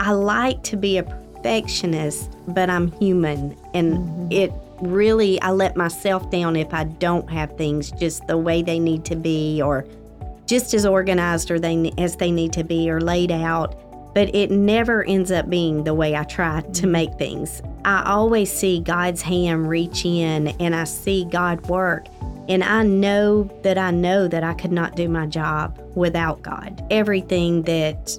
I 0.00 0.12
like 0.12 0.62
to 0.64 0.76
be 0.76 0.98
a 0.98 1.02
perfectionist, 1.02 2.30
but 2.48 2.70
I'm 2.70 2.90
human. 2.92 3.56
And 3.74 3.98
mm-hmm. 3.98 4.32
it 4.32 4.52
really, 4.80 5.40
I 5.42 5.50
let 5.50 5.76
myself 5.76 6.30
down 6.30 6.56
if 6.56 6.72
I 6.72 6.84
don't 6.84 7.30
have 7.30 7.56
things 7.56 7.90
just 7.92 8.26
the 8.26 8.38
way 8.38 8.62
they 8.62 8.78
need 8.78 9.04
to 9.06 9.16
be 9.16 9.62
or 9.62 9.86
just 10.46 10.74
as 10.74 10.84
organized 10.84 11.50
or 11.50 11.58
they, 11.58 11.92
as 11.98 12.16
they 12.16 12.30
need 12.30 12.52
to 12.54 12.64
be 12.64 12.90
or 12.90 13.00
laid 13.00 13.30
out. 13.30 13.78
But 14.14 14.34
it 14.34 14.50
never 14.50 15.04
ends 15.04 15.32
up 15.32 15.50
being 15.50 15.84
the 15.84 15.94
way 15.94 16.14
I 16.14 16.24
try 16.24 16.60
to 16.60 16.68
mm-hmm. 16.68 16.90
make 16.90 17.14
things. 17.14 17.62
I 17.84 18.04
always 18.06 18.50
see 18.50 18.80
God's 18.80 19.22
hand 19.22 19.68
reach 19.68 20.04
in 20.04 20.48
and 20.60 20.74
I 20.74 20.84
see 20.84 21.24
God 21.24 21.66
work. 21.68 22.06
And 22.48 22.62
I 22.62 22.82
know 22.82 23.44
that 23.62 23.78
I 23.78 23.90
know 23.90 24.28
that 24.28 24.44
I 24.44 24.54
could 24.54 24.72
not 24.72 24.96
do 24.96 25.08
my 25.08 25.26
job 25.26 25.78
without 25.94 26.42
God. 26.42 26.86
Everything 26.90 27.62
that 27.62 28.18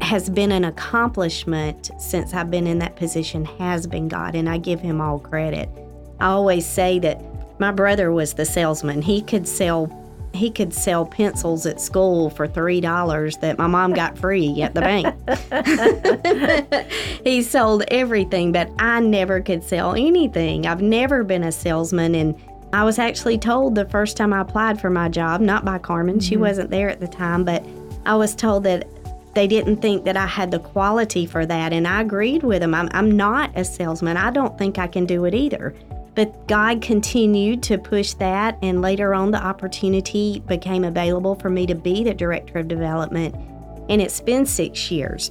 has 0.00 0.30
been 0.30 0.52
an 0.52 0.64
accomplishment 0.64 1.90
since 1.98 2.32
I've 2.32 2.50
been 2.50 2.66
in 2.66 2.78
that 2.78 2.96
position 2.96 3.44
has 3.44 3.86
been 3.86 4.08
God, 4.08 4.34
and 4.34 4.48
I 4.48 4.56
give 4.56 4.80
him 4.80 5.00
all 5.00 5.18
credit. 5.18 5.68
I 6.20 6.28
always 6.28 6.64
say 6.64 6.98
that 7.00 7.20
my 7.60 7.72
brother 7.72 8.12
was 8.12 8.34
the 8.34 8.46
salesman. 8.46 9.02
He 9.02 9.20
could 9.20 9.46
sell 9.46 9.86
he 10.38 10.50
could 10.50 10.72
sell 10.72 11.04
pencils 11.04 11.66
at 11.66 11.80
school 11.80 12.30
for 12.30 12.46
three 12.46 12.80
dollars 12.80 13.36
that 13.38 13.58
my 13.58 13.66
mom 13.66 13.92
got 13.92 14.16
free 14.16 14.62
at 14.62 14.74
the 14.74 14.80
bank. 14.80 15.14
he 17.24 17.42
sold 17.42 17.84
everything, 17.88 18.52
but 18.52 18.70
I 18.78 19.00
never 19.00 19.40
could 19.40 19.62
sell 19.62 19.92
anything. 19.92 20.66
I've 20.66 20.82
never 20.82 21.24
been 21.24 21.44
a 21.44 21.52
salesman 21.52 22.14
and 22.14 22.34
I 22.72 22.84
was 22.84 22.98
actually 22.98 23.38
told 23.38 23.74
the 23.74 23.86
first 23.86 24.16
time 24.16 24.32
I 24.32 24.40
applied 24.40 24.80
for 24.80 24.90
my 24.90 25.08
job, 25.08 25.40
not 25.40 25.64
by 25.64 25.78
Karmen, 25.78 26.22
she 26.22 26.34
mm-hmm. 26.34 26.42
wasn't 26.42 26.70
there 26.70 26.90
at 26.90 27.00
the 27.00 27.08
time, 27.08 27.44
but 27.44 27.64
I 28.04 28.14
was 28.14 28.34
told 28.34 28.64
that 28.64 28.86
they 29.34 29.46
didn't 29.46 29.76
think 29.80 30.04
that 30.04 30.16
I 30.16 30.26
had 30.26 30.50
the 30.50 30.58
quality 30.58 31.24
for 31.24 31.46
that. 31.46 31.72
And 31.72 31.86
I 31.86 32.00
agreed 32.00 32.42
with 32.42 32.60
them. 32.60 32.74
I'm, 32.74 32.88
I'm 32.92 33.10
not 33.10 33.52
a 33.54 33.64
salesman. 33.64 34.16
I 34.16 34.30
don't 34.30 34.58
think 34.58 34.78
I 34.78 34.86
can 34.86 35.06
do 35.06 35.24
it 35.24 35.34
either. 35.34 35.74
But 36.18 36.48
God 36.48 36.82
continued 36.82 37.62
to 37.62 37.78
push 37.78 38.14
that. 38.14 38.58
And 38.60 38.82
later 38.82 39.14
on, 39.14 39.30
the 39.30 39.40
opportunity 39.40 40.42
became 40.48 40.82
available 40.82 41.36
for 41.36 41.48
me 41.48 41.64
to 41.66 41.76
be 41.76 42.02
the 42.02 42.12
director 42.12 42.58
of 42.58 42.66
development. 42.66 43.36
And 43.88 44.02
it's 44.02 44.20
been 44.20 44.44
six 44.44 44.90
years. 44.90 45.30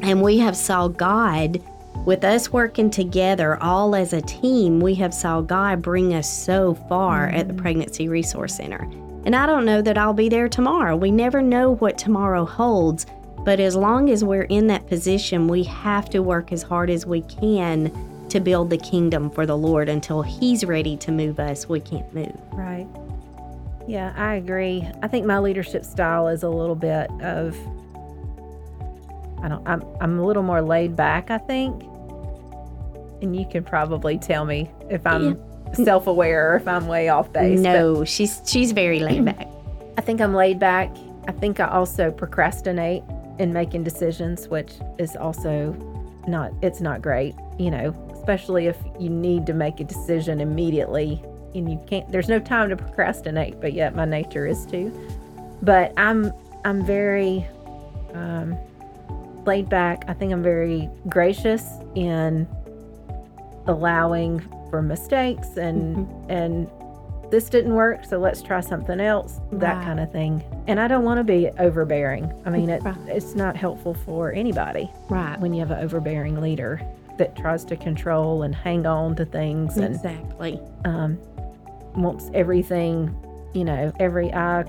And 0.00 0.22
we 0.22 0.38
have 0.38 0.56
saw 0.56 0.86
God 0.86 1.60
with 2.06 2.22
us 2.22 2.52
working 2.52 2.88
together 2.88 3.60
all 3.60 3.96
as 3.96 4.12
a 4.12 4.20
team, 4.22 4.78
we 4.78 4.94
have 4.94 5.12
saw 5.12 5.40
God 5.40 5.82
bring 5.82 6.14
us 6.14 6.32
so 6.32 6.74
far 6.88 7.26
at 7.26 7.48
the 7.48 7.54
mm-hmm. 7.54 7.62
Pregnancy 7.62 8.08
Resource 8.08 8.54
Center. 8.54 8.88
And 9.24 9.34
I 9.34 9.44
don't 9.44 9.64
know 9.64 9.82
that 9.82 9.98
I'll 9.98 10.14
be 10.14 10.28
there 10.28 10.48
tomorrow. 10.48 10.94
We 10.94 11.10
never 11.10 11.42
know 11.42 11.74
what 11.74 11.98
tomorrow 11.98 12.44
holds, 12.44 13.06
but 13.44 13.58
as 13.58 13.74
long 13.74 14.08
as 14.08 14.22
we're 14.22 14.42
in 14.42 14.68
that 14.68 14.86
position, 14.86 15.48
we 15.48 15.64
have 15.64 16.08
to 16.10 16.22
work 16.22 16.52
as 16.52 16.62
hard 16.62 16.90
as 16.90 17.06
we 17.06 17.22
can 17.22 18.11
to 18.32 18.40
build 18.40 18.70
the 18.70 18.78
kingdom 18.78 19.30
for 19.30 19.44
the 19.44 19.56
Lord 19.56 19.88
until 19.88 20.22
he's 20.22 20.64
ready 20.64 20.96
to 20.96 21.12
move 21.12 21.38
us. 21.38 21.68
We 21.68 21.80
can't 21.80 22.12
move. 22.14 22.34
Right. 22.52 22.86
Yeah, 23.86 24.14
I 24.16 24.36
agree. 24.36 24.88
I 25.02 25.08
think 25.08 25.26
my 25.26 25.38
leadership 25.38 25.84
style 25.84 26.28
is 26.28 26.42
a 26.42 26.48
little 26.48 26.74
bit 26.74 27.10
of 27.20 27.56
I 29.42 29.48
don't 29.48 29.66
I'm 29.68 29.82
I'm 30.00 30.18
a 30.18 30.24
little 30.24 30.42
more 30.42 30.62
laid 30.62 30.96
back, 30.96 31.30
I 31.30 31.38
think. 31.38 31.82
And 33.20 33.36
you 33.36 33.46
can 33.46 33.64
probably 33.64 34.18
tell 34.18 34.44
me 34.44 34.70
if 34.88 35.06
I'm 35.06 35.38
self-aware 35.74 36.52
or 36.52 36.56
if 36.56 36.66
I'm 36.66 36.86
way 36.86 37.08
off 37.08 37.32
base. 37.32 37.60
but 37.60 37.62
No, 37.62 38.04
she's 38.04 38.40
she's 38.46 38.72
very 38.72 39.00
laid 39.00 39.24
back. 39.26 39.46
I 39.98 40.00
think 40.00 40.20
I'm 40.22 40.34
laid 40.34 40.58
back. 40.58 40.90
I 41.28 41.32
think 41.32 41.60
I 41.60 41.68
also 41.68 42.10
procrastinate 42.10 43.02
in 43.38 43.52
making 43.52 43.84
decisions, 43.84 44.48
which 44.48 44.72
is 44.98 45.16
also 45.16 45.72
not 46.26 46.52
it's 46.62 46.80
not 46.80 47.02
great, 47.02 47.34
you 47.58 47.70
know, 47.70 47.92
especially 48.22 48.66
if 48.68 48.76
you 49.00 49.10
need 49.10 49.46
to 49.46 49.52
make 49.52 49.80
a 49.80 49.84
decision 49.84 50.40
immediately 50.40 51.20
and 51.54 51.68
you 51.70 51.78
can't 51.88 52.10
there's 52.12 52.28
no 52.28 52.38
time 52.38 52.68
to 52.70 52.76
procrastinate, 52.76 53.60
but 53.60 53.72
yet 53.72 53.94
my 53.96 54.04
nature 54.04 54.46
is 54.46 54.64
to. 54.66 54.90
But 55.60 55.92
I'm 55.96 56.32
I'm 56.64 56.84
very 56.86 57.46
um 58.14 58.56
laid 59.44 59.68
back. 59.68 60.04
I 60.06 60.12
think 60.14 60.32
I'm 60.32 60.42
very 60.42 60.88
gracious 61.08 61.64
in 61.96 62.46
allowing 63.66 64.40
for 64.70 64.80
mistakes 64.82 65.56
and 65.56 66.08
and 66.30 66.70
this 67.30 67.48
didn't 67.48 67.74
work, 67.74 68.04
so 68.04 68.18
let's 68.18 68.42
try 68.42 68.60
something 68.60 69.00
else, 69.00 69.40
that 69.52 69.82
kind 69.84 69.98
of 70.00 70.12
thing. 70.12 70.44
And 70.66 70.78
I 70.78 70.86
don't 70.86 71.02
want 71.02 71.16
to 71.16 71.24
be 71.24 71.48
overbearing. 71.58 72.30
I 72.44 72.50
mean, 72.50 72.68
it, 72.68 72.82
Right. 72.82 72.94
it's 73.08 73.34
not 73.34 73.56
helpful 73.56 73.94
for 73.94 74.32
anybody 74.32 74.90
Right. 75.08 75.40
when 75.40 75.54
you 75.54 75.60
have 75.60 75.70
an 75.70 75.82
overbearing 75.82 76.42
leader 76.42 76.82
that 77.22 77.36
tries 77.36 77.64
to 77.64 77.76
control 77.76 78.42
and 78.42 78.52
hang 78.52 78.84
on 78.84 79.14
to 79.14 79.24
things 79.24 79.76
and 79.76 79.94
Exactly. 79.94 80.60
um, 80.84 81.16
wants 81.94 82.28
everything, 82.34 83.14
you 83.54 83.64
know, 83.64 83.92
every 84.00 84.32
I 84.34 84.64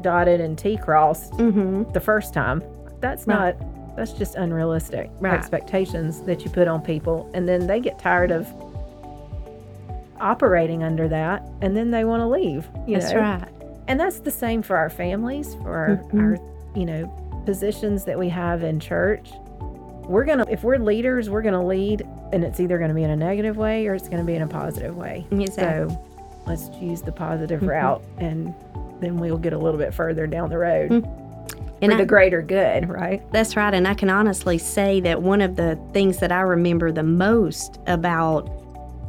dotted 0.00 0.40
and 0.40 0.58
T 0.58 0.76
crossed 0.76 1.32
Mm-hmm. 1.34 1.92
the 1.92 2.00
first 2.00 2.34
time. 2.34 2.60
That's 3.00 3.24
Right. 3.24 3.56
not, 3.56 3.96
that's 3.96 4.12
just 4.14 4.34
unrealistic 4.34 5.10
Right. 5.20 5.32
expectations 5.34 6.22
that 6.22 6.44
you 6.44 6.50
put 6.50 6.66
on 6.66 6.82
people. 6.82 7.30
And 7.34 7.48
then 7.48 7.68
they 7.68 7.78
get 7.78 8.00
tired 8.00 8.32
of 8.32 8.48
operating 10.20 10.82
under 10.82 11.06
that 11.08 11.48
and 11.60 11.76
then 11.76 11.92
they 11.92 12.04
want 12.04 12.20
to 12.20 12.26
leave. 12.26 12.68
You 12.88 12.98
That's 12.98 13.12
know? 13.12 13.20
right. 13.20 13.48
And 13.86 14.00
that's 14.00 14.18
the 14.20 14.30
same 14.32 14.62
for 14.62 14.76
our 14.76 14.90
families, 14.90 15.54
for 15.62 16.00
Mhm. 16.12 16.20
our, 16.20 16.78
you 16.78 16.84
know, 16.86 17.06
positions 17.44 18.04
that 18.06 18.18
we 18.18 18.28
have 18.28 18.62
in 18.64 18.80
church. 18.80 19.32
We're 20.04 20.24
gonna 20.24 20.46
if 20.50 20.62
we're 20.64 20.78
leaders, 20.78 21.30
we're 21.30 21.42
gonna 21.42 21.64
lead, 21.66 22.06
and 22.32 22.44
it's 22.44 22.60
either 22.60 22.78
gonna 22.78 22.94
be 22.94 23.02
in 23.04 23.10
a 23.10 23.16
negative 23.16 23.56
way 23.56 23.86
or 23.86 23.94
it's 23.94 24.08
gonna 24.08 24.24
be 24.24 24.34
in 24.34 24.42
a 24.42 24.46
positive 24.48 24.96
way. 24.96 25.26
Exactly. 25.30 25.94
So 25.94 26.04
let's 26.46 26.68
choose 26.78 27.02
the 27.02 27.12
positive 27.12 27.62
route, 27.66 28.02
and 28.18 28.54
then 29.00 29.18
we'll 29.18 29.38
get 29.38 29.52
a 29.52 29.58
little 29.58 29.78
bit 29.78 29.92
further 29.94 30.26
down 30.26 30.48
the 30.50 30.58
road 30.58 30.90
Mm. 30.90 31.18
And 31.82 31.90
for 31.90 31.96
I- 31.96 32.00
the 32.02 32.06
greater 32.06 32.42
good, 32.42 32.88
right? 32.88 33.20
That's 33.32 33.56
right. 33.56 33.74
And 33.74 33.88
I 33.88 33.94
can 33.94 34.08
honestly 34.08 34.56
say 34.56 35.00
that 35.00 35.20
one 35.22 35.40
of 35.40 35.56
the 35.56 35.76
things 35.92 36.18
that 36.18 36.30
I 36.30 36.42
remember 36.42 36.92
the 36.92 37.02
most 37.02 37.80
about 37.88 38.42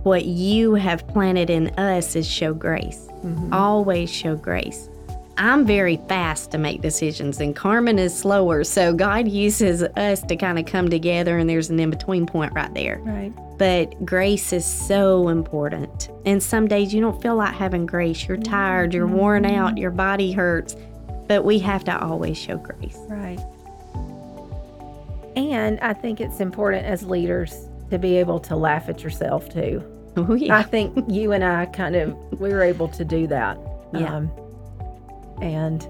what 0.03 0.25
you 0.25 0.73
have 0.73 1.07
planted 1.07 1.51
in 1.51 1.67
us 1.77 2.15
is 2.15 2.27
show 2.27 2.51
grace. 2.55 3.07
Mhm. 3.23 3.53
Always 3.53 4.09
show 4.09 4.35
grace. 4.35 4.89
I'm 5.37 5.65
very 5.65 5.97
fast 6.07 6.51
to 6.51 6.57
make 6.57 6.81
decisions, 6.81 7.39
and 7.39 7.55
Karmen 7.55 7.97
is 7.97 8.15
slower. 8.17 8.63
So 8.63 8.93
God 8.93 9.27
uses 9.27 9.81
us 9.81 10.21
to 10.23 10.35
kind 10.35 10.59
of 10.59 10.65
come 10.65 10.89
together, 10.89 11.37
and 11.37 11.49
there's 11.49 11.69
an 11.69 11.79
in 11.79 11.89
between 11.89 12.25
point 12.25 12.53
right 12.53 12.73
there. 12.73 12.99
Right. 12.99 13.33
But 13.57 14.05
grace 14.05 14.53
is 14.53 14.65
so 14.65 15.29
important. 15.29 16.09
And 16.25 16.41
some 16.41 16.67
days 16.67 16.93
you 16.93 17.01
don't 17.01 17.21
feel 17.21 17.35
like 17.35 17.53
having 17.53 17.85
grace. 17.85 18.27
You're 18.27 18.37
tired, 18.37 18.93
you're 18.93 19.07
worn 19.07 19.45
out, 19.45 19.77
your 19.77 19.91
body 19.91 20.31
hurts. 20.31 20.75
But 21.27 21.45
we 21.45 21.57
have 21.59 21.83
to 21.85 22.03
always 22.03 22.37
show 22.37 22.57
grace. 22.57 22.97
Right. 23.07 23.39
And 25.35 25.79
I 25.79 25.93
think 25.93 26.21
it's 26.21 26.39
important 26.39 26.85
as 26.85 27.03
leaders 27.03 27.69
to 27.89 27.97
be 27.97 28.17
able 28.17 28.39
to 28.41 28.55
laugh 28.55 28.89
at 28.89 29.03
yourself 29.03 29.49
too. 29.49 29.83
Oh, 30.15 30.35
yeah. 30.35 30.57
I 30.57 30.63
think 30.63 31.09
you 31.09 31.31
and 31.31 31.43
I 31.43 31.65
kind 31.67 31.95
of 31.95 32.15
we 32.39 32.49
were 32.49 32.61
able 32.61 32.87
to 32.89 33.03
do 33.03 33.25
that. 33.27 33.57
Yeah. 33.93 34.15
Um, 34.15 34.31
and 35.41 35.87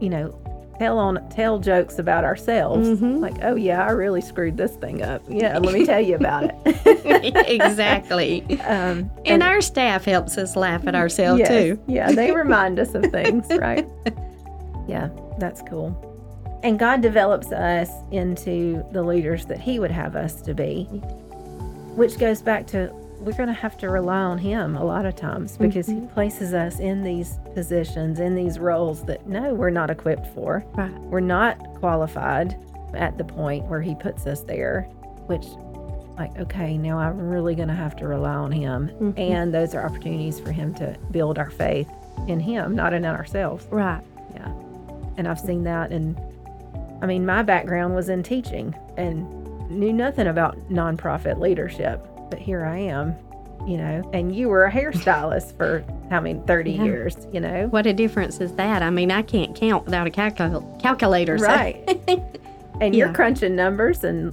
you 0.00 0.08
know, 0.08 0.34
tell 0.78 0.98
on 0.98 1.28
tell 1.28 1.58
jokes 1.58 1.98
about 1.98 2.24
ourselves. 2.24 2.88
Mhm. 2.88 3.20
Like, 3.20 3.36
oh 3.42 3.54
yeah, 3.54 3.84
I 3.84 3.90
really 3.90 4.22
screwed 4.22 4.56
this 4.56 4.72
thing 4.76 5.02
up. 5.02 5.22
Yeah, 5.28 5.58
let 5.58 5.74
me 5.74 5.84
tell 5.84 6.00
you 6.00 6.14
about 6.16 6.44
it. 6.64 7.34
exactly. 7.48 8.42
um, 8.62 9.10
And 9.26 9.42
our 9.42 9.60
staff 9.60 10.06
helps 10.06 10.38
us 10.38 10.56
laugh 10.56 10.86
at 10.86 10.94
ourselves 10.94 11.40
yes, 11.40 11.48
too. 11.48 11.78
Yeah, 11.86 12.12
they 12.12 12.32
remind 12.32 12.78
us 12.78 12.94
of 12.94 13.04
things, 13.06 13.46
right? 13.50 13.86
Yeah, 14.88 15.10
that's 15.38 15.60
cool. 15.62 16.06
And 16.62 16.78
God 16.78 17.00
develops 17.02 17.52
us 17.52 17.90
into 18.10 18.82
the 18.92 19.02
leaders 19.02 19.44
that 19.46 19.60
He 19.60 19.78
would 19.78 19.90
have 19.90 20.16
us 20.16 20.40
to 20.42 20.54
be, 20.54 20.84
which 21.94 22.18
goes 22.18 22.40
back 22.42 22.66
to 22.68 22.90
we're 23.20 23.32
going 23.36 23.48
to 23.48 23.52
have 23.52 23.76
to 23.78 23.88
rely 23.90 24.20
on 24.20 24.38
Him 24.38 24.76
a 24.76 24.84
lot 24.84 25.04
of 25.06 25.14
times 25.14 25.56
because 25.56 25.86
He 25.86 26.00
places 26.14 26.54
us 26.54 26.80
in 26.80 27.02
these 27.02 27.38
positions, 27.54 28.18
in 28.20 28.34
these 28.34 28.58
roles 28.58 29.04
that 29.04 29.26
no, 29.26 29.54
we're 29.54 29.70
not 29.70 29.90
equipped 29.90 30.26
for. 30.28 30.64
Right. 30.74 30.92
We're 31.02 31.20
not 31.20 31.58
qualified 31.76 32.56
at 32.94 33.18
the 33.18 33.24
point 33.24 33.64
where 33.66 33.82
He 33.82 33.94
puts 33.94 34.26
us 34.26 34.42
there, 34.42 34.82
which, 35.26 35.44
like, 36.18 36.36
okay, 36.38 36.76
now 36.78 36.98
I'm 36.98 37.18
really 37.28 37.54
going 37.54 37.68
to 37.68 37.74
have 37.74 37.94
to 37.96 38.06
rely 38.08 38.34
on 38.34 38.52
Him. 38.52 38.90
Mhm. 39.00 39.18
And 39.18 39.54
those 39.54 39.74
are 39.74 39.84
opportunities 39.84 40.40
for 40.40 40.50
Him 40.52 40.74
to 40.74 40.96
build 41.10 41.38
our 41.38 41.50
faith 41.50 41.90
in 42.26 42.40
Him, 42.40 42.74
not 42.74 42.92
in 42.94 43.04
ourselves. 43.04 43.66
Right. 43.70 44.02
Yeah. 44.34 44.50
And 45.16 45.28
I've 45.28 45.40
seen 45.40 45.64
that. 45.64 45.90
And 45.92 46.18
I 47.02 47.06
mean, 47.06 47.24
my 47.26 47.42
background 47.42 47.94
was 47.94 48.08
in 48.08 48.22
teaching 48.22 48.74
and 48.96 49.28
knew 49.70 49.92
nothing 49.92 50.26
about 50.26 50.56
nonprofit 50.70 51.38
leadership. 51.38 52.04
But 52.30 52.38
here 52.38 52.64
I 52.64 52.78
am, 52.78 53.16
you 53.66 53.76
know, 53.76 54.08
and 54.12 54.34
you 54.34 54.48
were 54.48 54.64
a 54.64 54.72
hairstylist 54.72 55.56
for 55.56 55.84
how 56.10 56.20
many, 56.20 56.40
30 56.46 56.72
Yeah. 56.72 56.84
years, 56.84 57.16
you 57.32 57.40
know? 57.40 57.66
What 57.68 57.86
a 57.86 57.92
difference 57.92 58.40
is 58.40 58.52
that? 58.54 58.82
I 58.82 58.90
mean, 58.90 59.10
I 59.10 59.22
can't 59.22 59.54
count 59.54 59.84
without 59.84 60.06
a 60.06 60.10
calcul- 60.10 60.80
calculator. 60.80 61.36
so- 61.38 61.46
Right. 61.46 62.00
And 62.80 62.96
you're 62.96 63.12
crunching 63.12 63.54
numbers 63.54 64.04
and 64.04 64.32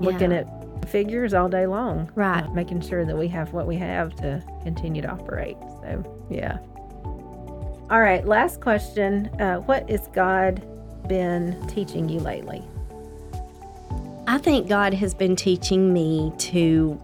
looking 0.00 0.30
Yeah. 0.30 0.40
at 0.40 0.88
figures 0.90 1.32
all 1.32 1.48
day 1.48 1.66
long. 1.66 2.10
Right. 2.14 2.44
uh, 2.44 2.50
making 2.50 2.82
sure 2.82 3.06
that 3.06 3.16
we 3.16 3.26
have 3.28 3.54
what 3.54 3.66
we 3.66 3.76
have 3.76 4.14
to 4.16 4.42
continue 4.62 5.00
to 5.00 5.08
operate. 5.08 5.56
So, 5.80 6.04
yeah. 6.28 6.58
All 7.88 8.00
right. 8.02 8.26
Last 8.26 8.60
question. 8.60 9.30
Uh, 9.40 9.56
what 9.60 9.88
has 9.88 10.08
God 10.08 10.62
been 11.08 11.56
teaching 11.68 12.06
you 12.10 12.20
lately? 12.20 12.62
I 14.26 14.36
think 14.38 14.68
God 14.68 14.92
has 14.92 15.14
been 15.14 15.34
teaching 15.36 15.92
me 15.94 16.32
to 16.38 17.00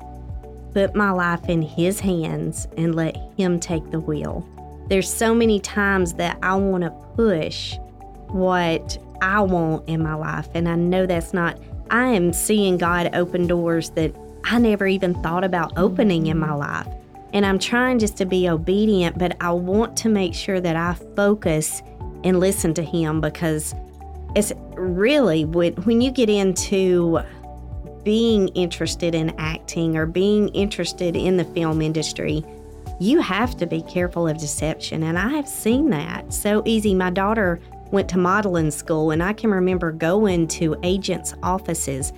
put 0.75 0.95
my 0.95 1.11
life 1.11 1.49
in 1.49 1.63
His 1.63 2.01
hands 2.01 2.67
and 2.77 2.95
let 2.95 3.17
Him 3.37 3.61
take 3.61 3.91
the 3.91 4.01
wheel. 4.01 4.47
There's 4.89 5.13
so 5.13 5.35
many 5.35 5.61
times 5.61 6.15
that 6.15 6.39
I 6.43 6.55
want 6.55 6.85
to 6.85 6.91
push 7.15 7.77
what 8.29 8.99
I 9.21 9.41
want 9.41 9.89
in 9.89 10.03
my 10.03 10.15
life, 10.15 10.49
and 10.55 10.69
I 10.69 10.75
know 10.75 11.07
that's 11.07 11.33
not, 11.33 11.59
I 11.91 12.09
am 12.09 12.33
seeing 12.33 12.79
God 12.79 13.11
open 13.15 13.47
doors 13.47 13.91
that 13.91 14.15
I 14.45 14.59
never 14.59 14.87
even 14.87 15.15
thought 15.23 15.45
about 15.45 15.73
opening 15.77 16.27
in 16.27 16.39
my 16.39 16.53
life. 16.53 16.89
And 17.33 17.47
I'm 17.47 17.59
trying 17.59 17.99
just 17.99 18.17
to 18.19 18.27
be 18.27 18.49
obedient, 18.49 19.19
but 19.19 19.37
I 19.41 19.53
want 19.53 19.97
to 19.99 20.09
make 20.09 20.35
sure 20.35 20.61
that 20.61 20.77
I 20.77 20.95
focus 21.17 21.83
and 22.25 22.41
listen 22.41 22.75
to 22.75 22.83
Him 22.83 23.21
because 23.21 23.75
it's 24.35 24.53
really 24.75 25.45
when, 25.45 25.75
when 25.85 26.01
you 26.01 26.11
get 26.11 26.29
into 26.29 27.21
being 28.05 28.49
interested 28.49 29.15
in 29.15 29.31
acting 29.39 29.97
or 29.97 30.07
being 30.07 30.49
interested 30.49 31.17
in 31.17 31.37
the 31.37 31.45
film 31.45 31.81
industry, 31.81 32.45
you 33.01 33.21
have 33.21 33.57
to 33.57 33.67
be 33.67 33.83
careful 33.83 34.29
of 34.29 34.39
deception. 34.39 35.03
And 35.03 35.19
I 35.19 35.29
have 35.31 35.49
seen 35.49 35.91
that 35.91 36.33
so 36.33 36.63
easy. 36.65 36.95
My 36.95 37.11
daughter 37.11 37.61
went 37.91 38.09
to 38.11 38.19
modeling 38.19 38.71
school, 38.71 39.11
and 39.11 39.23
I 39.23 39.33
can 39.33 39.51
remember 39.51 39.93
going 39.93 40.49
to 40.49 40.77
agents' 40.83 41.35
offices. 41.43 42.13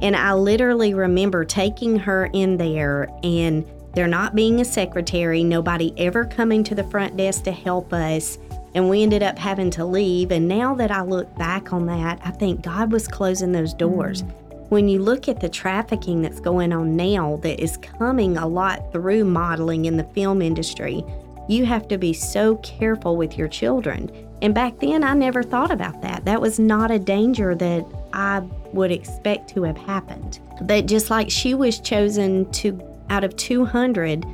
And 0.00 0.14
I 0.14 0.32
literally 0.34 0.94
remember 0.94 1.44
taking 1.44 1.98
her 1.98 2.30
in 2.32 2.56
there, 2.56 3.08
and 3.22 3.66
there 3.94 4.06
not 4.06 4.34
being 4.34 4.60
a 4.60 4.64
secretary, 4.64 5.42
nobody 5.42 5.92
ever 5.96 6.24
coming 6.24 6.62
to 6.64 6.74
the 6.74 6.84
front 6.84 7.16
desk 7.16 7.42
to 7.44 7.52
help 7.52 7.92
us. 7.92 8.38
And 8.74 8.88
we 8.88 9.02
ended 9.02 9.22
up 9.22 9.38
having 9.38 9.70
to 9.72 9.84
leave. 9.84 10.30
And 10.30 10.46
now 10.46 10.74
that 10.76 10.90
I 10.90 11.02
look 11.02 11.34
back 11.36 11.72
on 11.72 11.86
that, 11.86 12.20
I 12.24 12.30
think 12.30 12.62
God 12.62 12.92
was 12.92 13.08
closing 13.08 13.50
those 13.50 13.74
doors. 13.74 14.22
Mm. 14.22 14.47
When 14.68 14.86
you 14.86 14.98
look 14.98 15.28
at 15.28 15.40
the 15.40 15.48
trafficking 15.48 16.20
that's 16.20 16.40
going 16.40 16.74
on 16.74 16.94
now, 16.94 17.36
that 17.42 17.58
is 17.58 17.78
coming 17.78 18.36
a 18.36 18.46
lot 18.46 18.92
through 18.92 19.24
modeling 19.24 19.86
in 19.86 19.96
the 19.96 20.04
film 20.04 20.42
industry, 20.42 21.02
you 21.48 21.64
have 21.64 21.88
to 21.88 21.96
be 21.96 22.12
so 22.12 22.56
careful 22.56 23.16
with 23.16 23.38
your 23.38 23.48
children. 23.48 24.10
And 24.42 24.54
back 24.54 24.78
then, 24.78 25.04
I 25.04 25.14
never 25.14 25.42
thought 25.42 25.70
about 25.70 26.02
that. 26.02 26.26
That 26.26 26.42
was 26.42 26.58
not 26.58 26.90
a 26.90 26.98
danger 26.98 27.54
that 27.54 27.86
I 28.12 28.40
would 28.74 28.92
expect 28.92 29.48
to 29.54 29.62
have 29.62 29.78
happened. 29.78 30.40
But 30.60 30.84
just 30.84 31.08
like 31.08 31.30
she 31.30 31.54
was 31.54 31.80
chosen 31.80 32.50
to, 32.52 32.78
out 33.08 33.24
of 33.24 33.34
200, 33.36 34.26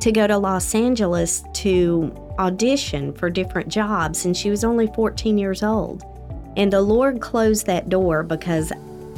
to 0.00 0.12
go 0.12 0.28
to 0.28 0.38
Los 0.38 0.72
Angeles 0.72 1.42
to 1.54 2.14
audition 2.38 3.12
for 3.12 3.28
different 3.28 3.68
jobs, 3.68 4.24
and 4.24 4.36
she 4.36 4.50
was 4.50 4.62
only 4.62 4.86
14 4.86 5.36
years 5.36 5.64
old. 5.64 6.04
And 6.56 6.72
the 6.72 6.80
Lord 6.80 7.20
closed 7.20 7.66
that 7.66 7.88
door 7.88 8.22
because 8.22 8.72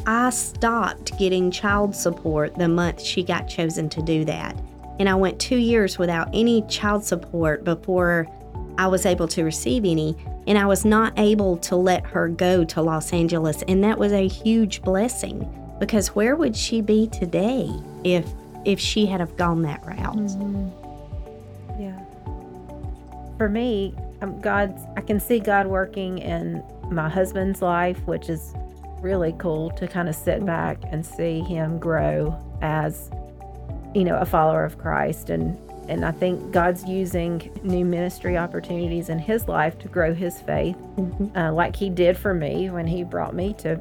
I 0.06 0.30
stopped 0.30 1.16
getting 1.18 1.50
child 1.50 1.94
support 1.94 2.56
the 2.56 2.68
month 2.68 3.00
she 3.00 3.22
got 3.22 3.48
chosen 3.48 3.88
to 3.90 4.02
do 4.02 4.24
that. 4.24 4.56
And 4.98 5.08
I 5.08 5.14
went 5.14 5.40
two 5.40 5.56
years 5.56 5.98
without 5.98 6.28
any 6.32 6.62
child 6.62 7.04
support 7.04 7.64
before 7.64 8.26
I 8.78 8.88
was 8.88 9.06
able 9.06 9.28
to 9.28 9.44
receive 9.44 9.84
any. 9.84 10.16
And 10.46 10.58
I 10.58 10.66
was 10.66 10.84
not 10.84 11.16
able 11.18 11.56
to 11.58 11.76
let 11.76 12.04
her 12.06 12.28
go 12.28 12.64
to 12.64 12.82
Los 12.82 13.12
Angeles. 13.12 13.62
And 13.68 13.84
that 13.84 13.98
was 13.98 14.12
a 14.12 14.26
huge 14.26 14.82
blessing 14.82 15.48
because 15.78 16.08
where 16.08 16.36
would 16.36 16.56
she 16.56 16.80
be 16.80 17.08
today 17.08 17.70
if 18.04 18.28
if 18.64 18.78
she 18.78 19.06
had 19.06 19.20
have 19.20 19.36
gone 19.36 19.62
that 19.62 19.84
route? 19.84 20.30
Yeah. 21.78 21.98
For 23.38 23.48
me, 23.48 23.94
um, 24.20 24.40
God, 24.40 24.78
I 24.96 25.00
can 25.00 25.18
see 25.18 25.40
God 25.40 25.66
working 25.66 26.18
in 26.18 26.62
my 26.90 27.08
husband's 27.08 27.60
life, 27.60 27.98
which 28.06 28.28
is 28.28 28.54
really 29.02 29.34
cool 29.38 29.70
to 29.72 29.86
kind 29.86 30.08
of 30.08 30.14
sit 30.14 30.44
back 30.46 30.78
and 30.90 31.04
see 31.04 31.40
him 31.40 31.78
grow 31.78 32.38
as, 32.62 33.10
you 33.94 34.04
know, 34.04 34.16
a 34.18 34.24
follower 34.24 34.64
of 34.64 34.78
Christ. 34.78 35.28
And 35.30 35.58
and 35.88 36.04
I 36.04 36.12
think 36.12 36.52
God's 36.52 36.84
using 36.84 37.50
new 37.64 37.84
ministry 37.84 38.38
opportunities 38.38 39.08
in 39.08 39.18
his 39.18 39.48
life 39.48 39.80
to 39.80 39.88
grow 39.88 40.14
his 40.14 40.40
faith, 40.40 40.76
Mhm. 40.96 41.36
uh, 41.36 41.52
like 41.52 41.74
he 41.74 41.90
did 41.90 42.16
for 42.16 42.32
me 42.32 42.70
when 42.70 42.86
he 42.86 43.02
brought 43.02 43.34
me 43.34 43.52
to 43.54 43.80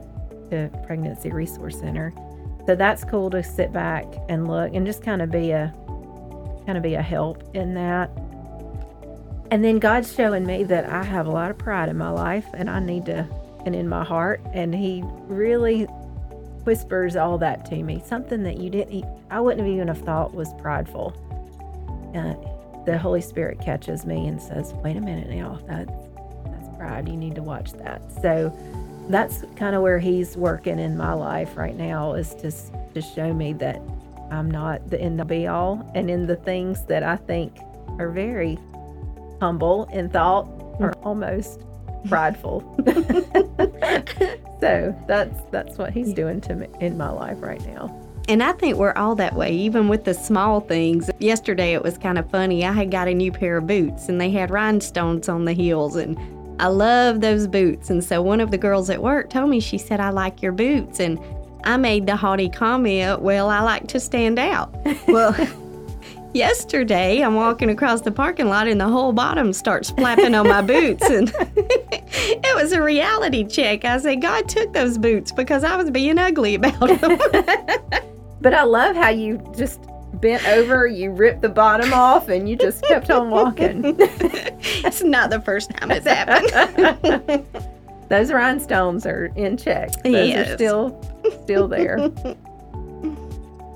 the 0.50 0.72
Pregnancy 0.88 1.32
Resource 1.32 1.80
Center. 1.80 2.12
So 2.66 2.76
that's 2.76 3.04
cool 3.04 3.30
to 3.30 3.44
sit 3.44 3.72
back 3.72 4.06
and 4.30 4.48
look 4.48 4.74
and 4.74 4.84
just 4.86 5.04
kind 5.04 5.22
of 5.22 5.30
be 5.30 5.52
a 5.52 5.72
kind 6.66 6.76
of 6.76 6.84
be 6.84 6.96
a 6.96 7.02
help 7.04 7.44
in 7.54 7.76
that. 7.76 8.10
And 9.52 9.64
then 9.64 9.78
God's 9.80 10.14
showing 10.14 10.46
me 10.46 10.64
that 10.64 10.90
I 10.90 11.04
have 11.04 11.28
a 11.28 11.32
lot 11.32 11.52
of 11.52 11.58
pride 11.60 11.88
in 11.90 11.98
my 11.98 12.10
life 12.10 12.46
and 12.54 12.70
I 12.70 12.80
need 12.80 13.06
to, 13.08 13.28
and 13.66 13.76
in 13.76 13.88
my 13.88 14.04
heart. 14.04 14.42
And 14.54 14.74
He 14.74 15.04
really 15.04 15.84
whispers 16.66 17.16
all 17.16 17.38
that 17.40 17.66
to 17.66 17.84
me, 17.84 18.02
something 18.06 18.44
that 18.44 18.58
you 18.58 18.70
didn't, 18.70 19.06
I 19.30 19.40
wouldn't 19.40 19.62
have 19.62 19.74
even 19.74 19.88
have 19.88 20.02
thought 20.02 20.34
was 20.34 20.54
prideful. 20.60 21.14
Uh, 22.16 22.36
the 22.86 22.98
Holy 22.98 23.22
Spirit 23.22 23.60
catches 23.62 24.06
me 24.06 24.28
and 24.28 24.42
says, 24.42 24.74
wait 24.76 24.98
a 24.98 25.02
minute 25.02 25.30
now, 25.30 25.60
that's, 25.68 25.92
that's 26.46 26.78
pride. 26.78 27.08
You 27.08 27.18
need 27.18 27.36
to 27.36 27.44
watch 27.44 27.74
that. 27.74 28.02
So 28.22 28.56
that's 29.10 29.44
kind 29.56 29.76
of 29.76 29.82
where 29.82 30.00
he's 30.00 30.38
working 30.38 30.80
in 30.80 30.98
my 30.98 31.14
life 31.14 31.58
right 31.58 31.76
now 31.76 32.14
is 32.14 32.36
to 32.36 32.52
to 32.94 33.02
show 33.02 33.34
me 33.34 33.54
that 33.54 33.82
I'm 34.32 34.50
not 34.50 34.90
the 34.90 35.00
end 35.00 35.26
be 35.28 35.48
all, 35.48 35.90
and 35.96 36.10
in 36.10 36.28
the 36.28 36.36
things 36.36 36.86
that 36.86 37.04
I 37.04 37.18
think 37.18 37.58
are 38.00 38.10
very 38.10 38.58
humble 39.40 39.86
in 39.92 40.10
thought 40.10 40.44
or 40.80 40.94
almost 41.04 41.62
prideful. 42.08 42.62
so 44.60 44.96
that's 45.08 45.40
that's 45.52 45.78
what 45.78 45.94
he's 45.94 46.14
doing 46.14 46.42
to 46.42 46.56
me 46.56 46.68
in 46.80 46.98
my 46.98 47.10
life 47.10 47.38
right 47.42 47.66
now. 47.66 47.98
And 48.28 48.44
I 48.44 48.54
think 48.54 48.78
we're 48.78 48.94
all 48.94 49.16
that 49.16 49.34
way, 49.34 49.52
even 49.52 49.88
with 49.88 50.06
the 50.06 50.14
small 50.14 50.62
things. 50.62 51.10
Yesterday 51.20 51.74
it 51.74 51.84
was 51.84 51.98
kind 51.98 52.18
of 52.18 52.30
funny. 52.30 52.64
I 52.64 52.72
had 52.72 52.92
got 52.92 53.08
a 53.08 53.14
new 53.14 53.32
pair 53.32 53.58
of 53.58 53.68
boots 53.68 54.10
and 54.10 54.22
they 54.22 54.30
had 54.30 54.52
rhinestones 54.52 55.28
on 55.28 55.46
the 55.46 55.54
heels 55.54 55.96
and 55.96 56.18
I 56.62 56.68
love 56.68 57.22
those 57.22 57.48
boots. 57.48 57.90
And 57.90 58.04
so 58.04 58.22
one 58.22 58.40
of 58.40 58.52
the 58.52 58.58
girls 58.58 58.90
at 58.92 59.02
work 59.02 59.32
told 59.32 59.50
me, 59.50 59.60
she 59.60 59.80
said, 59.80 60.00
I 60.00 60.12
like 60.12 60.44
your 60.44 60.52
boots. 60.52 61.00
And 61.00 61.20
I 61.64 61.78
made 61.78 62.06
the 62.06 62.16
haughty 62.16 62.50
comment, 62.50 63.22
well, 63.22 63.50
I 63.50 63.62
like 63.62 63.88
to 63.90 64.00
stand 64.00 64.38
out. 64.40 64.74
Well, 65.08 65.36
yesterday 66.34 67.22
I'm 67.22 67.36
walking 67.36 67.70
across 67.70 68.02
the 68.02 68.12
parking 68.12 68.48
lot 68.48 68.68
and 68.68 68.80
the 68.80 68.88
whole 68.88 69.14
bottom 69.14 69.54
starts 69.54 69.92
flapping 69.92 70.36
on 70.36 70.48
my 70.48 70.62
boots. 70.74 71.10
And 71.10 71.32
it 71.46 72.56
was 72.56 72.72
a 72.72 72.82
reality 72.82 73.44
check. 73.44 73.86
I 73.86 73.98
said, 73.98 74.22
God 74.22 74.48
took 74.48 74.74
those 74.74 74.98
boots 74.98 75.32
because 75.32 75.64
I 75.64 75.76
was 75.76 75.92
being 75.92 76.18
ugly 76.18 76.56
about 76.56 76.80
them. 77.02 77.20
but 78.42 78.54
I 78.54 78.64
love 78.64 78.96
how 78.96 79.10
you 79.10 79.42
just 79.58 79.82
bent 80.16 80.46
over, 80.48 80.88
you 80.88 81.12
ripped 81.12 81.42
the 81.42 81.50
bottom 81.50 81.94
off, 81.94 82.30
and 82.30 82.48
you 82.48 82.56
just 82.56 82.84
kept 82.84 83.10
on 83.10 83.30
walking. 83.30 83.96
it's 83.98 85.02
not 85.02 85.30
the 85.30 85.42
first 85.42 85.72
time 85.72 85.90
it's 85.90 86.06
happened. 86.06 87.46
Those 88.10 88.32
rhinestones 88.32 89.06
are 89.06 89.28
in 89.38 89.56
check. 89.56 89.90
Those 90.04 90.28
yes. 90.28 90.50
are 90.50 90.54
still 90.56 91.42
still 91.44 91.68
there. 91.70 92.12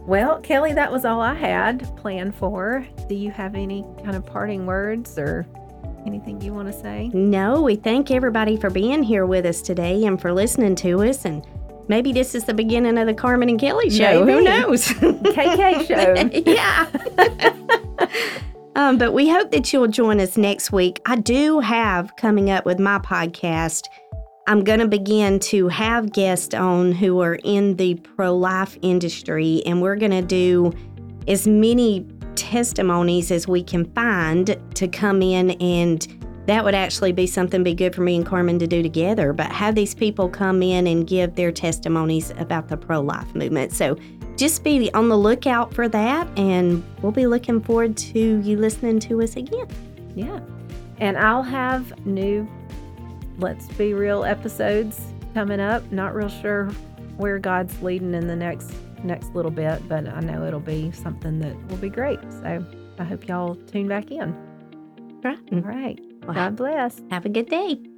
Well, 0.06 0.40
Kelly, 0.42 0.74
that 0.74 0.92
was 0.92 1.04
all 1.04 1.20
I 1.20 1.34
had 1.34 1.84
planned 1.98 2.36
for. 2.36 2.86
Do 3.10 3.16
you 3.16 3.32
have 3.32 3.56
any 3.56 3.84
kind 4.04 4.16
of 4.16 4.24
parting 4.24 4.68
words 4.68 5.18
or 5.18 5.48
anything 6.06 6.40
you 6.42 6.54
want 6.54 6.72
to 6.72 6.80
say? 6.80 7.10
No, 7.12 7.64
we 7.64 7.76
thank 7.76 8.12
everybody 8.12 8.56
for 8.56 8.70
being 8.70 9.02
here 9.02 9.26
with 9.26 9.48
us 9.48 9.64
today 9.64 10.06
and 10.06 10.22
for 10.22 10.32
listening 10.32 10.76
to 10.76 11.02
us 11.02 11.26
and 11.26 11.44
maybe 11.88 12.12
this 12.12 12.36
is 12.36 12.46
the 12.46 12.54
beginning 12.54 13.00
of 13.00 13.08
the 13.08 13.16
Karmen 13.16 13.50
and 13.50 13.60
Kelly 13.60 13.90
show. 13.90 14.24
Maybe. 14.24 14.32
Who 14.32 14.44
knows? 14.44 14.88
KK 14.90 15.88
show. 15.88 16.42
yeah. 16.52 16.88
um, 18.76 19.00
but 19.00 19.14
we 19.14 19.28
hope 19.30 19.50
that 19.52 19.74
you'll 19.74 19.88
join 19.88 20.20
us 20.20 20.38
next 20.38 20.72
week. 20.72 21.02
I 21.08 21.16
do 21.16 21.62
have 21.62 22.16
coming 22.16 22.52
up 22.52 22.64
with 22.64 22.80
my 22.80 23.00
podcast. 23.00 23.86
I'm 24.48 24.64
going 24.64 24.80
to 24.80 24.88
begin 24.88 25.40
to 25.40 25.70
have 25.70 26.14
guests 26.14 26.54
on 26.54 26.92
who 26.92 27.20
are 27.20 27.40
in 27.44 27.78
the 27.78 27.96
pro 27.96 28.38
life 28.38 28.78
industry, 28.84 29.64
and 29.66 29.82
we're 29.82 29.96
going 29.96 30.12
to 30.12 30.22
do 30.22 30.72
as 31.28 31.48
many 31.48 32.08
testimonies 32.36 33.32
as 33.32 33.48
we 33.48 33.64
can 33.64 33.86
find 33.94 34.56
to 34.76 34.88
come 34.88 35.24
in 35.24 35.52
and 35.52 36.08
that 36.46 36.64
would 36.64 36.76
actually 36.76 37.12
be 37.12 37.26
something 37.26 37.64
be 37.64 37.74
good 37.74 37.96
for 37.96 38.02
me 38.02 38.16
and 38.18 38.24
Karmen 38.24 38.60
to 38.60 38.68
do 38.68 38.84
together. 38.84 39.34
But 39.34 39.52
have 39.52 39.74
these 39.74 39.96
people 39.96 40.30
come 40.30 40.62
in 40.62 40.86
and 40.86 41.08
give 41.08 41.34
their 41.34 41.52
testimonies 41.52 42.32
about 42.38 42.68
the 42.68 42.78
pro 42.78 43.02
life 43.02 43.34
movement. 43.34 43.74
So 43.74 43.98
just 44.36 44.64
be 44.64 44.94
on 44.94 45.10
the 45.10 45.18
lookout 45.18 45.74
for 45.74 45.88
that, 45.90 46.28
and 46.38 46.84
we'll 47.02 47.12
be 47.12 47.26
looking 47.26 47.62
forward 47.62 47.98
to 47.98 48.40
you 48.42 48.58
listening 48.58 49.00
to 49.00 49.24
us 49.24 49.38
again. 49.38 49.68
Yeah. 50.14 50.40
And 51.00 51.18
I'll 51.18 51.42
have 51.42 52.06
new 52.06 52.48
Let's 53.38 53.68
Be 53.70 53.94
Real 53.94 54.24
episodes 54.24 55.00
coming 55.34 55.60
up. 55.60 55.90
Not 55.92 56.16
real 56.16 56.30
sure 56.30 56.68
where 57.18 57.40
God's 57.40 57.82
leading 57.82 58.14
in 58.14 58.28
the 58.28 58.36
next 58.36 58.74
next 59.04 59.34
little 59.36 59.52
bit, 59.52 59.88
but 59.88 60.08
I 60.08 60.20
know 60.20 60.46
it'll 60.46 60.60
be 60.60 60.92
something 60.92 61.40
that 61.40 61.56
will 61.68 61.78
be 61.78 61.90
great. 61.90 62.20
So 62.32 62.66
I 62.98 63.04
hope 63.04 63.28
y'all 63.28 63.56
tune 63.56 63.88
back 63.88 64.12
in. 64.12 64.36
Right. 65.24 65.38
All 65.52 65.60
right. 65.60 66.00
God 66.26 66.56
bless. 66.56 67.02
Have 67.12 67.26
a 67.26 67.30
good 67.30 67.50
day. 67.50 67.95